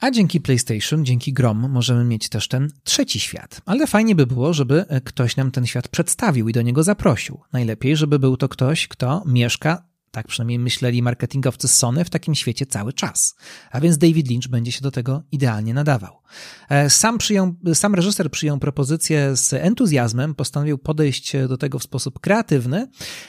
[0.00, 3.60] a dzięki PlayStation, dzięki Grom możemy mieć też ten trzeci świat.
[3.66, 7.40] Ale fajnie by było, żeby ktoś nam ten świat przedstawił i do niego zaprosił.
[7.52, 12.66] Najlepiej, żeby był to ktoś, kto mieszka tak przynajmniej myśleli marketingowcy Sony w takim świecie
[12.66, 13.34] cały czas.
[13.70, 16.22] A więc David Lynch będzie się do tego idealnie nadawał.
[16.68, 22.20] E, sam, przyjął, sam reżyser przyjął propozycję z entuzjazmem, postanowił podejść do tego w sposób
[22.20, 22.88] kreatywny,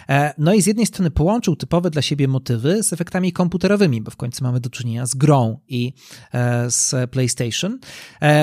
[0.10, 4.12] e, no i z jednej strony połączył typowe dla siebie motywy z efektami komputerowymi, bo
[4.12, 5.94] w końcu mamy do czynienia z grą i
[6.34, 7.80] e, z PlayStation.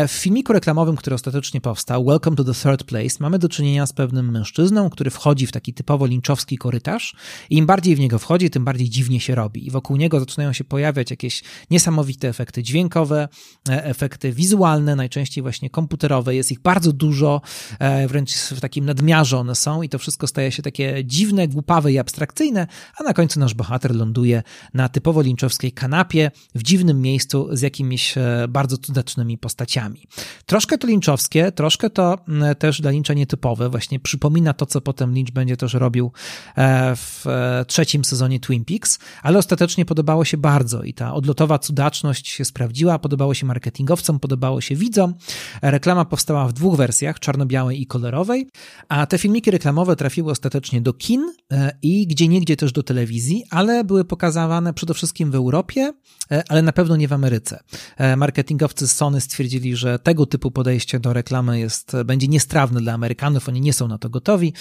[0.09, 3.93] W filmiku reklamowym, który ostatecznie powstał, Welcome to the Third Place, mamy do czynienia z
[3.93, 7.17] pewnym mężczyzną, który wchodzi w taki typowo linczowski korytarz
[7.51, 9.67] i im bardziej w niego wchodzi, tym bardziej dziwnie się robi.
[9.67, 13.29] I wokół niego zaczynają się pojawiać jakieś niesamowite efekty dźwiękowe,
[13.69, 17.41] efekty wizualne, najczęściej właśnie komputerowe, jest ich bardzo dużo,
[17.79, 21.93] e, wręcz w takim nadmiarze one są i to wszystko staje się takie dziwne, głupawe
[21.93, 22.67] i abstrakcyjne,
[22.97, 24.43] a na końcu nasz bohater ląduje
[24.75, 30.07] na typowo linczowskiej kanapie w dziwnym miejscu z jakimiś e, bardzo cudacznymi postaciami.
[30.47, 32.19] Troszkę to linczowskie, troszkę to
[32.59, 36.13] też dla Lyncha nietypowe, właśnie przypomina to, co potem Lynch będzie też robił
[36.57, 37.25] e, w
[37.67, 42.99] trzecim sezonie Twin Peaks, ale ostatecznie podobało się bardzo i ta odlotowa cudaczność się sprawdziła,
[42.99, 45.15] podobało się marketingowcom, podobało się widzom.
[45.63, 48.47] Reklama powstała w dwóch wersjach, czarno-białej i kolorowej,
[48.89, 53.45] a te filmiki reklamowe trafiły ostatecznie do kin e, i gdzie niegdzie też do telewizji,
[53.51, 55.93] ale były pokazywane przede wszystkim w Europie,
[56.31, 57.63] e, ale na pewno nie w Ameryce.
[57.97, 63.49] E, marketingowcy Sony stwierdzili, że tego typu podejście do reklamy jest, będzie niestrawne dla Amerykanów,
[63.49, 64.53] oni nie są na to gotowi,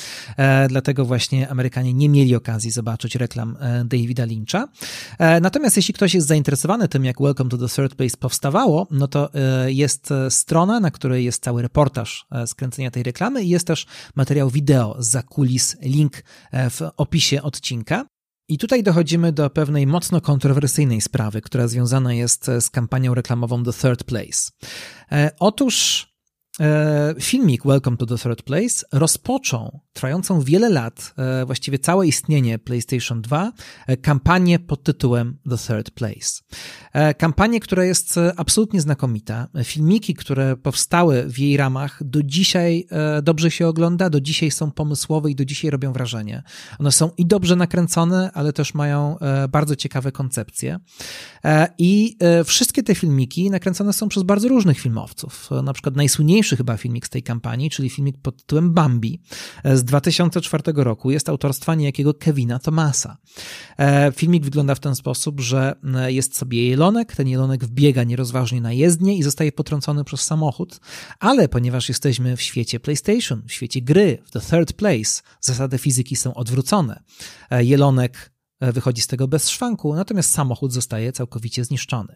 [0.70, 3.49] dlatego właśnie Amerykanie nie mieli okazji zobaczyć reklam
[3.86, 4.68] Davida Lyncha.
[5.42, 9.30] Natomiast jeśli ktoś jest zainteresowany tym, jak Welcome to the Third Place powstawało, no to
[9.66, 13.86] jest e, strona, na której jest cały reportaż skręcenia e, tej reklamy i jest też
[14.16, 18.06] materiał wideo za kulis, link e, w opisie odcinka.
[18.48, 23.74] I tutaj dochodzimy do pewnej mocno kontrowersyjnej sprawy, która związana jest z kampanią reklamową The
[23.74, 24.52] Third Place.
[25.40, 26.09] Otóż e,
[27.20, 33.22] filmik Welcome to the Third Place rozpoczął trwającą wiele lat, e, właściwie całe istnienie PlayStation
[33.22, 33.52] 2,
[33.88, 36.42] e, kampanię pod tytułem The Third Place.
[37.18, 39.48] Kampanię, która jest absolutnie znakomita.
[39.64, 42.88] Filmiki, które powstały w jej ramach, do dzisiaj
[43.24, 46.44] dobrze się ogląda, do dzisiaj są pomysłowe i do dzisiaj robią wrażenie.
[46.80, 49.18] One są i dobrze nakręcone, ale też mają
[49.50, 50.80] bardzo ciekawe koncepcje.
[51.78, 55.50] I wszystkie te filmiki nakręcone są przez bardzo różnych filmowców.
[55.64, 59.22] Na przykład najsłynniejszy chyba filmik z tej kampanii, czyli filmik pod tytułem Bambi
[59.66, 63.18] z 2004 roku, jest autorstwa niejakiego Kevina Thomasa.
[63.78, 68.62] E, filmik wygląda w ten sposób, że e, jest sobie jelonek, ten jelonek wbiega nierozważnie
[68.62, 70.80] na jezdnię i zostaje potrącony przez samochód,
[71.20, 76.16] ale ponieważ jesteśmy w świecie PlayStation, w świecie gry, w The Third Place, zasady fizyki
[76.16, 77.04] są odwrócone.
[77.52, 82.16] E, jelonek E, wychodzi z tego bez szwanku, natomiast samochód zostaje całkowicie zniszczony.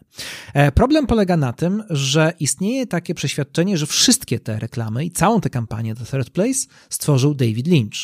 [0.54, 5.40] E, problem polega na tym, że istnieje takie przeświadczenie, że wszystkie te reklamy i całą
[5.40, 7.96] tę kampanię The Third Place stworzył David Lynch.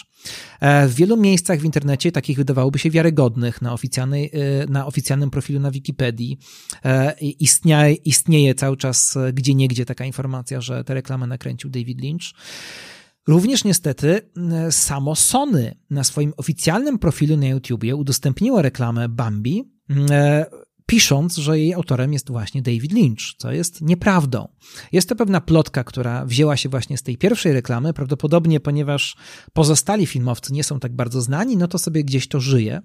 [0.60, 4.30] E, w wielu miejscach w internecie, takich wydawałoby się wiarygodnych, na, oficjalnej,
[4.68, 6.38] na oficjalnym profilu na Wikipedii,
[7.20, 12.32] istnieje, istnieje cały czas gdzie niegdzie taka informacja, że te reklamy nakręcił David Lynch.
[13.28, 19.72] Również niestety e, samo Sony na swoim oficjalnym profilu na YouTubie udostępniło reklamę Bambi,
[20.10, 20.46] e,
[20.90, 24.48] pisząc, że jej autorem jest właśnie David Lynch, co jest nieprawdą.
[24.92, 29.16] Jest to pewna plotka, która wzięła się właśnie z tej pierwszej reklamy, prawdopodobnie ponieważ
[29.52, 32.80] pozostali filmowcy nie są tak bardzo znani, no to sobie gdzieś to żyje.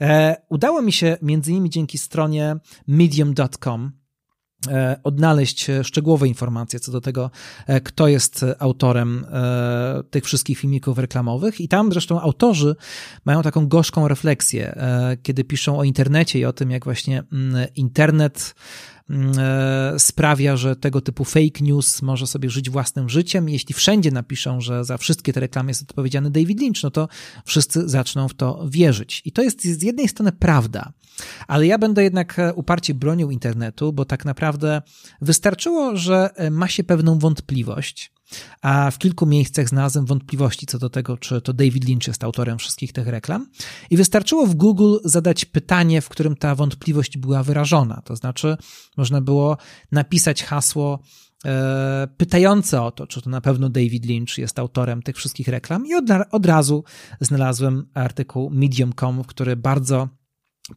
[0.00, 3.99] E, udało mi się między innymi dzięki stronie medium.com
[5.02, 7.30] odnaleźć szczegółowe informacje co do tego,
[7.66, 11.60] e, kto jest autorem e, tych wszystkich filmików reklamowych.
[11.60, 12.76] I tam zresztą autorzy
[13.24, 14.78] mają taką gorzką refleksję,
[15.22, 18.54] kiedy piszą o internecie i o tym, jak właśnie mm, internet
[19.98, 23.48] sprawia, że tego typu fake news może sobie żyć własnym życiem.
[23.48, 27.08] Jeśli wszędzie napiszą, że za wszystkie te reklamy jest odpowiedzialny David Lynch, no to
[27.44, 29.22] wszyscy zaczną w to wierzyć.
[29.24, 30.92] I to jest z jednej strony prawda,
[31.48, 34.82] ale ja będę jednak e, uparcie bronił internetu, bo tak naprawdę
[35.20, 38.12] wystarczyło, że e, ma się pewną wątpliwość,
[38.62, 42.58] a w kilku miejscach znalazłem wątpliwości co do tego, czy to David Lynch jest autorem
[42.58, 43.46] wszystkich tych reklam.
[43.90, 48.02] I wystarczyło w Google zadać pytanie, w którym ta wątpliwość była wyrażona.
[48.04, 48.56] To znaczy,
[48.96, 49.56] można było
[49.92, 51.02] napisać hasło
[51.44, 55.86] e, pytające o to, czy to na pewno David Lynch jest autorem tych wszystkich reklam,
[55.86, 56.84] i od, od razu
[57.20, 60.08] znalazłem artykuł Medium.com, który bardzo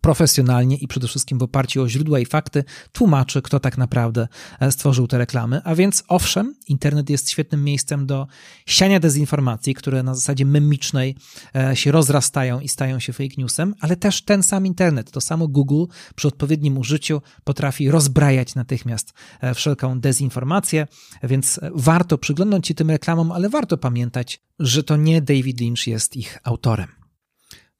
[0.02, 4.28] profesjonalnie i przede wszystkim w oparciu o źródła i fakty tłumaczy, kto tak naprawdę
[4.60, 5.62] e, stworzył te reklamy.
[5.64, 8.28] A więc owszem, internet jest świetnym miejscem do
[8.66, 11.16] siania dezinformacji, które na zasadzie memicznej
[11.56, 15.48] e, się rozrastają i stają się fake newsem, ale też ten sam internet, to samo
[15.48, 20.88] Google przy odpowiednim użyciu potrafi rozbrajać natychmiast e, wszelką dezinformację,
[21.24, 26.16] więc warto przyglądać się tym reklamom, ale warto pamiętać, że to nie David Lynch jest
[26.16, 27.03] ich autorem.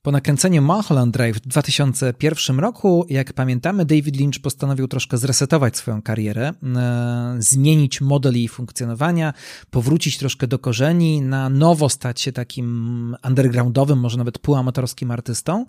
[0.04, 6.02] Po nakręceniu Mulholland Drive w 2001 roku, jak pamiętamy, David Lynch postanowił troszkę zresetować swoją
[6.02, 9.34] karierę, e, zmienić model jej funkcjonowania,
[9.72, 15.66] powrócić troszkę do korzeni, na nowo stać się takim undergroundowym, może nawet półamatorskim artystą.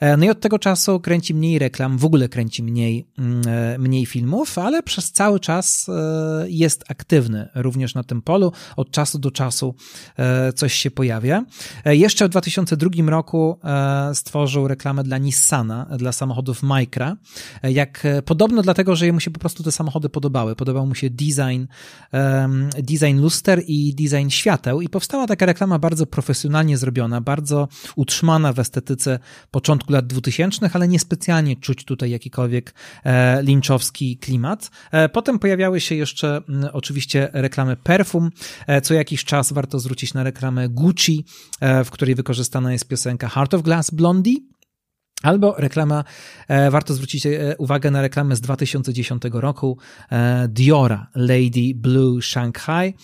[0.00, 3.78] E, no i od tego czasu kręci mniej reklam, w ogóle kręci mniej, mm, e,
[3.78, 5.86] mniej filmów, ale przez cały czas
[6.46, 8.52] jest aktywny również na tym polu.
[8.76, 9.74] Od czasu do czasu
[10.54, 11.44] coś się pojawia.
[11.84, 13.58] Jeszcze w 2002 roku
[14.14, 17.16] stworzył reklamę dla Nissana, dla samochodów Micra.
[17.62, 20.56] Jak podobno dlatego, że mu się po prostu te samochody podobały.
[20.56, 21.66] Podobał mu się design,
[22.78, 28.58] design luster i design świateł i powstała taka reklama bardzo profesjonalnie zrobiona, bardzo utrzymana w
[28.58, 29.18] estetyce
[29.50, 32.74] początku lat 2000, ale niespecjalnie czuć tutaj jakikolwiek
[33.04, 34.70] e, linczowski klimat.
[34.92, 38.30] E, potem pojawiały się jeszcze oczywiście reklamy perfum.
[38.66, 41.24] E, co jakiś czas warto zwrócić na reklamę Gucci,
[41.84, 44.36] w której wykorzystana jest piosenka Heart of Glass Blondie.
[45.22, 46.04] Albo reklama,
[46.48, 49.78] e, warto zwrócić e, uwagę na reklamę z 2010 roku
[50.10, 52.94] e, Diora Lady Blue Shanghai,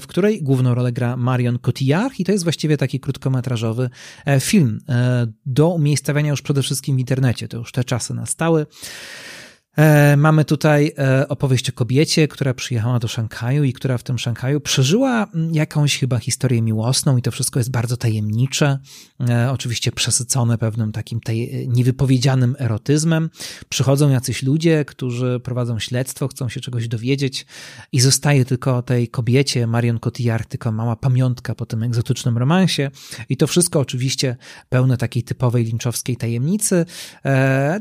[0.00, 3.90] w której główną rolę gra Marion Cotillard i to jest właściwie taki krótkometrażowy
[4.40, 4.78] film
[5.46, 7.48] do umiejscawiania już przede wszystkim w internecie.
[7.48, 8.66] To już te czasy nastały.
[9.78, 14.18] E, mamy tutaj e, opowieść o kobiecie, która przyjechała do Szanghaju i która w tym
[14.18, 18.78] Szanghaju przeżyła mm, jakąś chyba historię miłosną i to wszystko jest bardzo tajemnicze,
[19.28, 21.20] e, oczywiście przesycone pewnym takim
[21.66, 23.30] niewypowiedzianym erotyzmem.
[23.68, 27.46] Przychodzą jacyś ludzie, którzy prowadzą śledztwo, chcą się czegoś dowiedzieć
[27.92, 32.90] i zostaje tylko tej kobiecie, Marion Cotillard, tylko mała pamiątka po tym egzotycznym romansie.
[33.28, 34.36] I to wszystko oczywiście
[34.68, 36.84] pełne takiej typowej linczowskiej tajemnicy,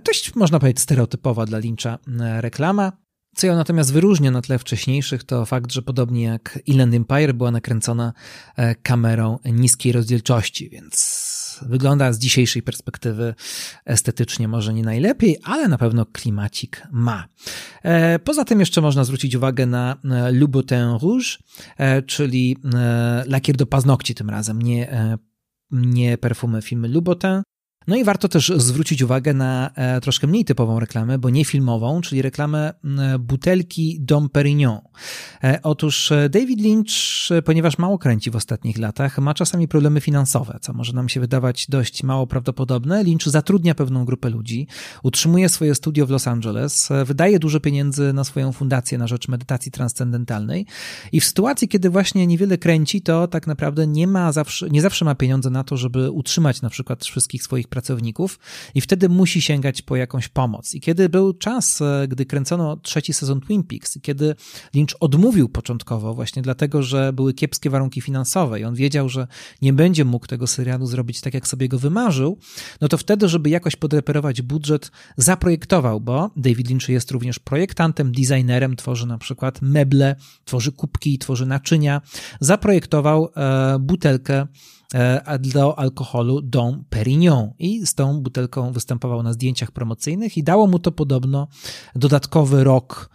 [0.06, 2.92] dość można powiedzieć stereotypowa dla Lyncha E, reklama.
[3.36, 7.52] Co ją natomiast wyróżnia na tle wcześniejszych, to fakt, że podobnie jak Inland Empire była
[7.52, 8.14] nakręcona
[8.56, 13.36] e, kamerą niskiej rozdzielczości, więc wygląda z dzisiejszej perspektywy
[13.86, 17.28] estetycznie może nie najlepiej, ale na pewno klimacik ma.
[17.84, 19.98] E, poza tym jeszcze można zwrócić uwagę na
[20.32, 21.38] Louboutin Rouge,
[22.06, 22.58] czyli
[23.26, 24.98] lakier do paznokci tym razem, nie
[25.72, 27.42] nie perfumy firmy Louboutin,
[27.88, 32.02] no i warto też zwrócić uwagę na e, troszkę mniej typową reklamę, bo nie filmową,
[32.02, 32.74] czyli reklamę
[33.20, 34.80] butelki Dom Perignon.
[35.44, 36.92] E, otóż e, David Lynch,
[37.46, 41.66] ponieważ mało kręci w ostatnich latach, ma czasami problemy finansowe, co może nam się wydawać
[41.70, 43.04] dość mało prawdopodobne.
[43.04, 44.68] Lynch zatrudnia pewną grupę ludzi,
[45.04, 49.72] utrzymuje swoje studio w Los Angeles, wydaje dużo pieniędzy na swoją fundację na rzecz medytacji
[49.72, 50.66] transcendentalnej
[51.12, 55.06] i w sytuacji, kiedy właśnie niewiele kręci, to tak naprawdę nie ma zawsze, nie zawsze
[55.06, 58.40] ma pieniądze na to, żeby utrzymać na przykład wszystkich swoich pracowników
[58.76, 60.74] i wtedy musi sięgać po jakąś pomoc.
[60.74, 64.36] I kiedy był czas, e, gdy kręcono trzeci sezon Twin Peaks, kiedy
[64.76, 69.28] Lynch odmówił początkowo właśnie dlatego, że były kiepskie warunki finansowe i on wiedział, że
[69.62, 72.38] nie będzie mógł tego serialu zrobić tak, jak sobie go wymarzył,
[72.82, 78.76] no to wtedy, żeby jakoś podreperować budżet, zaprojektował, bo David Lynch jest również projektantem, designerem,
[78.76, 80.16] tworzy na przykład meble,
[80.46, 82.02] tworzy kubki, tworzy naczynia,
[82.40, 84.48] zaprojektował e, butelkę
[85.40, 87.52] do alkoholu Dom Perignon.
[87.60, 91.48] I z tą butelką występował na zdjęciach promocyjnych i dało mu to podobno
[91.96, 93.10] dodatkowy rok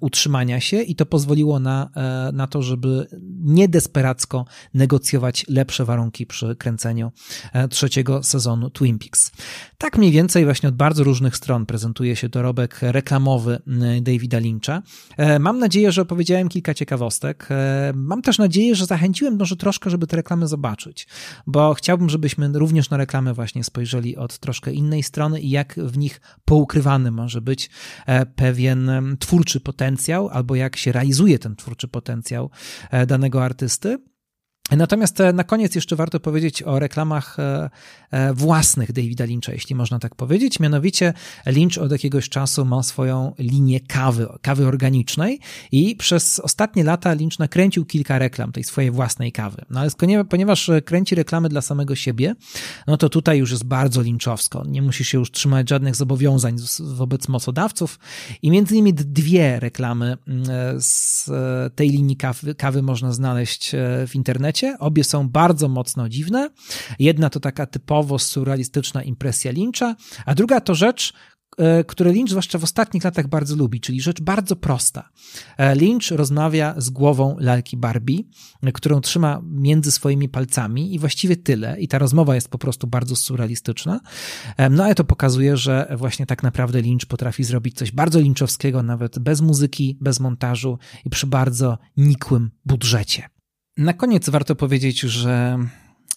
[0.00, 3.06] utrzymania się i to pozwoliło na, e, na to, żeby
[3.40, 7.12] nie desperacko negocjować lepsze warunki przy kręceniu
[7.52, 9.32] e, trzeciego sezonu Twin Peaks.
[9.78, 13.58] Tak mniej więcej właśnie od bardzo różnych stron prezentuje się dorobek reklamowy
[14.02, 14.82] Davida Lyncha.
[15.16, 17.48] E, mam nadzieję, że opowiedziałem kilka ciekawostek.
[17.94, 21.06] Mam też nadzieję, że zachęciłem może troszkę, żeby te reklamy zobaczyć,
[21.46, 25.98] bo chciałbym, żebyśmy również na reklamy właśnie spojrzeli od troszkę innej strony i jak w
[25.98, 27.70] nich poukrywany może być
[28.36, 32.50] pewien ten twórczy potencjał, albo jak się realizuje ten twórczy potencjał
[32.90, 33.98] e, danego artysty.
[34.76, 37.70] Natomiast e, na koniec jeszcze warto powiedzieć o reklamach e,
[38.10, 40.60] e, własnych Davida Lyncha, jeśli można tak powiedzieć.
[40.60, 41.12] Mianowicie
[41.46, 45.40] Lynch od jakiegoś czasu ma swoją linię kawy, kawy organicznej
[45.72, 49.64] i przez ostatnie lata Lynch nakręcił kilka reklam tej swojej własnej kawy.
[49.70, 49.90] No ale
[50.28, 52.34] ponieważ kręci reklamy dla samego siebie,
[52.86, 54.64] no to tutaj już jest bardzo lynchowsko.
[54.68, 57.98] Nie musi się już trzymać żadnych zobowiązań wobec mocodawców
[58.42, 60.44] i między innymi dwie reklamy mm,
[60.80, 61.30] z
[61.74, 63.70] tej linii kawy, kawy można znaleźć
[64.06, 66.50] w internecie Obie są bardzo mocno dziwne.
[66.98, 69.96] Jedna to taka typowo surrealistyczna impresja Lyncha,
[70.26, 71.12] a druga to rzecz,
[71.58, 75.08] e, które Lynch zwłaszcza w ostatnich latach bardzo lubi, czyli rzecz bardzo prosta.
[75.56, 78.18] E, Lynch rozmawia z głową lalki Barbie,
[78.74, 81.80] którą trzyma między swoimi palcami i właściwie tyle.
[81.80, 84.00] I ta rozmowa jest po prostu bardzo surrealistyczna.
[84.56, 88.82] E, no ale to pokazuje, że właśnie tak naprawdę Lynch potrafi zrobić coś bardzo lynchowskiego,
[88.82, 93.39] nawet bez muzyki, bez montażu i przy bardzo nikłym budżecie.
[93.80, 95.58] Na koniec warto powiedzieć, że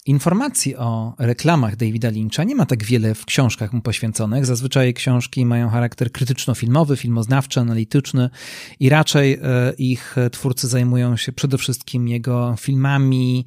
[0.06, 4.46] informacji o reklamach Davida Lyncha nie ma tak wiele w książkach mu poświęconych.
[4.46, 8.30] Zazwyczaj książki mają charakter krytyczno-filmowy, filmoznawczy, analityczny
[8.80, 13.44] i raczej e, ich twórcy zajmują się przede wszystkim jego filmami,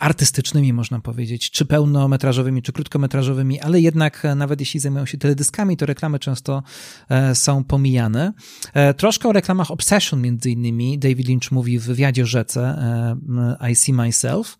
[0.00, 5.76] artystycznymi, można powiedzieć, czy pełnometrażowymi, czy krótkometrażowymi, ale jednak e, nawet jeśli zajmują się teledyskami,
[5.76, 6.62] to reklamy często
[7.08, 8.32] e, są pomijane.
[8.96, 12.76] Troszkę o reklamach Obsession między innymi David Lynch mówi w wywiadzie Rzece
[13.70, 14.58] I See Myself.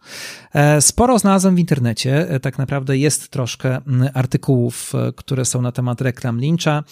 [0.81, 3.81] Sporo znalazłem w internecie, tak naprawdę jest troszkę
[4.15, 6.85] artykułów, które są na temat reklam Lyncha.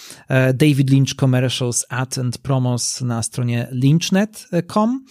[0.54, 5.04] David Lynch Commercials Ad and Promos na stronie lynchnet.com,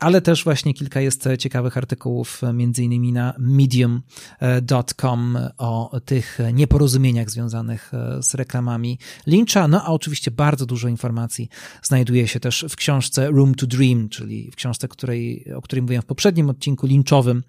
[0.00, 7.94] ale też właśnie kilka jest ciekawych artykułów między innymi na medium.com o tych nieporozumieniach związanych
[7.94, 9.68] e, z reklamami Lyncha.
[9.68, 11.48] No a oczywiście bardzo dużo informacji
[11.82, 16.02] znajduje się też w książce Room to Dream, czyli w książce, której, o której mówiłem
[16.02, 17.42] w poprzednim odcinku Lynchowym,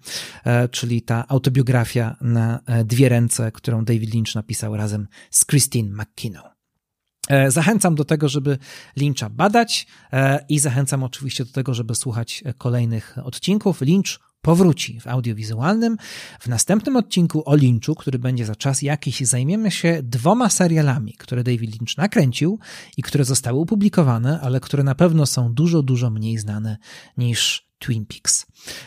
[0.44, 6.02] e, czyli ta autobiografia na e, dwie ręce, którą David Lynch napisał razem z Christine
[6.02, 6.42] McKinnon.
[7.48, 8.58] Zachęcam do tego, żeby
[8.96, 9.86] Lyncha badać
[10.48, 13.80] i zachęcam oczywiście do tego, żeby słuchać kolejnych odcinków.
[13.80, 15.96] Lynch powróci w audiowizualnym.
[16.40, 21.44] W następnym odcinku o Lynchu, który będzie za czas jakiś, zajmiemy się dwoma serialami, które
[21.44, 22.58] David Lynch nakręcił
[22.96, 26.76] i które zostały opublikowane, ale które na pewno są dużo, dużo mniej znane
[27.16, 28.46] niż Twin Peaks.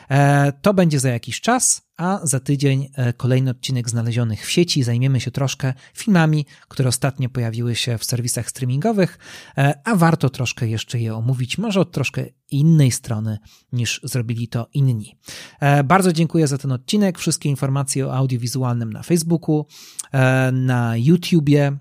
[0.09, 4.83] E, to będzie za jakiś czas, a za tydzień e, kolejny odcinek znalezionych w sieci.
[4.83, 9.19] Zajmiemy się troszkę filmami, które ostatnio pojawiły się w serwisach streamingowych,
[9.57, 13.37] e, a warto troszkę jeszcze je omówić, może od troszkę innej strony
[13.71, 15.17] niż zrobili to inni.
[15.85, 17.19] Bardzo dziękuję za ten odcinek.
[17.19, 19.65] Wszystkie informacje o audiowizualnym na Facebooku,
[20.51, 21.77] na YouTubie,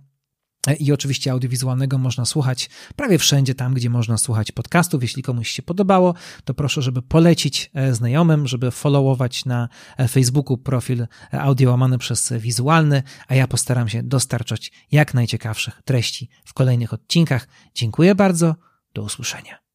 [0.75, 5.03] i oczywiście audiowizualnego można słuchać prawie wszędzie tam, gdzie można słuchać podcastów.
[5.03, 6.15] Jeśli komuś się podobało,
[6.45, 11.99] to proszę, żeby polecić e, znajomym, żeby followować na e, Facebooku profil e, audio łamany
[11.99, 17.49] przez wizualny, a ja postaram się dostarczać jak najciekawszych treści w kolejnych odcinkach.
[17.75, 18.55] Dziękuję bardzo,
[18.95, 19.68] do usłyszenia.